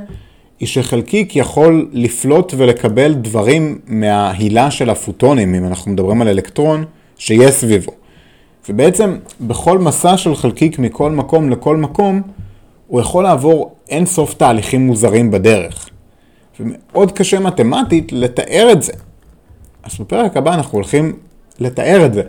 היא 0.61 0.69
שחלקיק 0.69 1.37
יכול 1.37 1.89
לפלוט 1.93 2.55
ולקבל 2.57 3.15
דברים 3.15 3.79
מההילה 3.87 4.71
של 4.71 4.91
הפוטונים, 4.91 5.55
אם 5.55 5.65
אנחנו 5.65 5.93
מדברים 5.93 6.23
על 6.23 6.29
אלקטרון, 6.29 6.85
שיש 7.19 7.51
סביבו. 7.51 7.93
ובעצם 8.69 9.17
בכל 9.41 9.79
מסע 9.79 10.17
של 10.17 10.35
חלקיק 10.35 10.79
מכל 10.79 11.11
מקום 11.11 11.51
לכל 11.51 11.77
מקום, 11.77 12.23
הוא 12.87 13.01
יכול 13.01 13.25
לעבור 13.25 13.75
אין 13.89 14.07
סוף 14.07 14.35
תהליכים 14.35 14.87
מוזרים 14.87 15.31
בדרך. 15.31 15.89
ומאוד 16.61 17.13
קשה 17.13 17.41
מתמטית 17.41 18.13
לתאר 18.13 18.69
את 18.73 18.83
זה. 18.83 18.93
אז 19.87 20.01
בפרק 20.01 20.37
הבא 20.37 20.55
אנחנו 20.55 20.79
הולכים 20.79 21.17
לתאר 21.59 22.07
את 22.07 22.15
זה. 22.15 22.23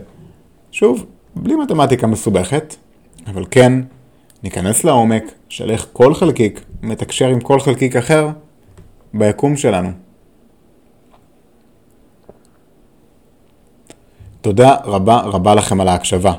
שוב, 0.72 1.06
בלי 1.36 1.54
מתמטיקה 1.54 2.06
מסובכת, 2.06 2.74
אבל 3.26 3.44
כן, 3.50 3.72
ניכנס 4.42 4.84
לעומק 4.84 5.22
של 5.48 5.70
איך 5.70 5.86
כל 5.92 6.14
חלקיק 6.14 6.64
מתקשר 6.82 7.26
עם 7.28 7.40
כל 7.40 7.60
חלקיק 7.60 7.96
אחר 7.96 8.28
ביקום 9.14 9.56
שלנו. 9.56 9.88
תודה 14.40 14.76
רבה 14.84 15.20
רבה 15.20 15.54
לכם 15.54 15.80
על 15.80 15.88
ההקשבה. 15.88 16.32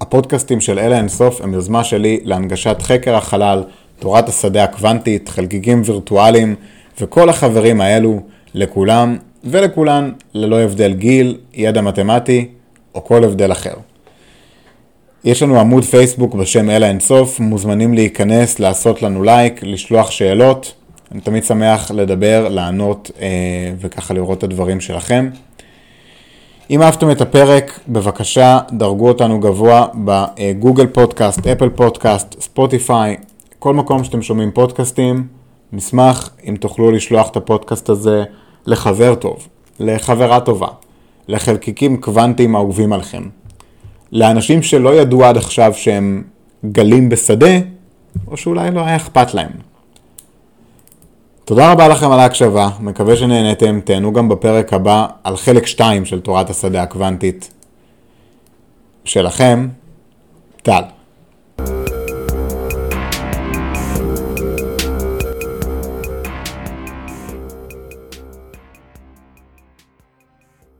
הפודקאסטים 0.00 0.60
של 0.60 0.78
אלה 0.78 0.96
אינסוף 0.96 1.40
הם 1.40 1.54
יוזמה 1.54 1.84
שלי 1.84 2.20
להנגשת 2.24 2.76
חקר 2.82 3.14
החלל, 3.14 3.64
תורת 3.98 4.28
השדה 4.28 4.64
הקוונטית, 4.64 5.28
חלקיקים 5.28 5.82
וירטואליים 5.84 6.54
וכל 7.00 7.28
החברים 7.28 7.80
האלו 7.80 8.20
לכולם 8.54 9.16
ולכולן 9.50 10.12
ללא 10.34 10.60
הבדל 10.60 10.92
גיל, 10.92 11.38
ידע 11.54 11.80
מתמטי 11.80 12.48
או 12.94 13.04
כל 13.04 13.24
הבדל 13.24 13.52
אחר. 13.52 13.74
יש 15.24 15.42
לנו 15.42 15.60
עמוד 15.60 15.84
פייסבוק 15.84 16.34
בשם 16.34 16.70
אל 16.70 16.88
האינסוף, 16.88 17.40
מוזמנים 17.40 17.94
להיכנס, 17.94 18.58
לעשות 18.58 19.02
לנו 19.02 19.22
לייק, 19.22 19.60
לשלוח 19.62 20.10
שאלות. 20.10 20.74
אני 21.12 21.20
תמיד 21.20 21.44
שמח 21.44 21.90
לדבר, 21.90 22.48
לענות 22.48 23.10
אה, 23.20 23.26
וככה 23.80 24.14
לראות 24.14 24.38
את 24.38 24.44
הדברים 24.44 24.80
שלכם. 24.80 25.30
אם 26.70 26.82
אהבתם 26.82 27.10
את 27.10 27.20
הפרק, 27.20 27.80
בבקשה 27.88 28.58
דרגו 28.72 29.08
אותנו 29.08 29.40
גבוה 29.40 29.86
בגוגל 30.04 30.86
פודקאסט, 30.86 31.46
אפל 31.46 31.68
פודקאסט, 31.68 32.40
ספוטיפיי, 32.40 33.16
כל 33.58 33.74
מקום 33.74 34.04
שאתם 34.04 34.22
שומעים 34.22 34.50
פודקאסטים. 34.50 35.26
נשמח 35.72 36.30
אם 36.48 36.56
תוכלו 36.60 36.90
לשלוח 36.90 37.30
את 37.30 37.36
הפודקאסט 37.36 37.88
הזה 37.88 38.24
לחבר 38.66 39.14
טוב, 39.14 39.48
לחברה 39.80 40.40
טובה, 40.40 40.68
לחלקיקים 41.28 41.96
קוונטיים 41.96 42.56
אהובים 42.56 42.92
עליכם. 42.92 43.22
לאנשים 44.12 44.62
שלא 44.62 44.94
ידעו 44.94 45.24
עד 45.24 45.36
עכשיו 45.36 45.74
שהם 45.74 46.24
גלים 46.64 47.08
בשדה, 47.08 47.58
או 48.26 48.36
שאולי 48.36 48.70
לא 48.70 48.80
היה 48.80 48.96
אכפת 48.96 49.34
להם. 49.34 49.50
תודה 51.44 51.72
רבה 51.72 51.88
לכם 51.88 52.10
על 52.10 52.20
ההקשבה, 52.20 52.68
מקווה 52.80 53.16
שנהנתם, 53.16 53.80
תהנו 53.84 54.12
גם 54.12 54.28
בפרק 54.28 54.72
הבא 54.72 55.06
על 55.24 55.36
חלק 55.36 55.66
2 55.66 56.04
של 56.04 56.20
תורת 56.20 56.50
השדה 56.50 56.82
הקוונטית 56.82 57.50
שלכם, 59.04 59.68
טל. 60.62 60.82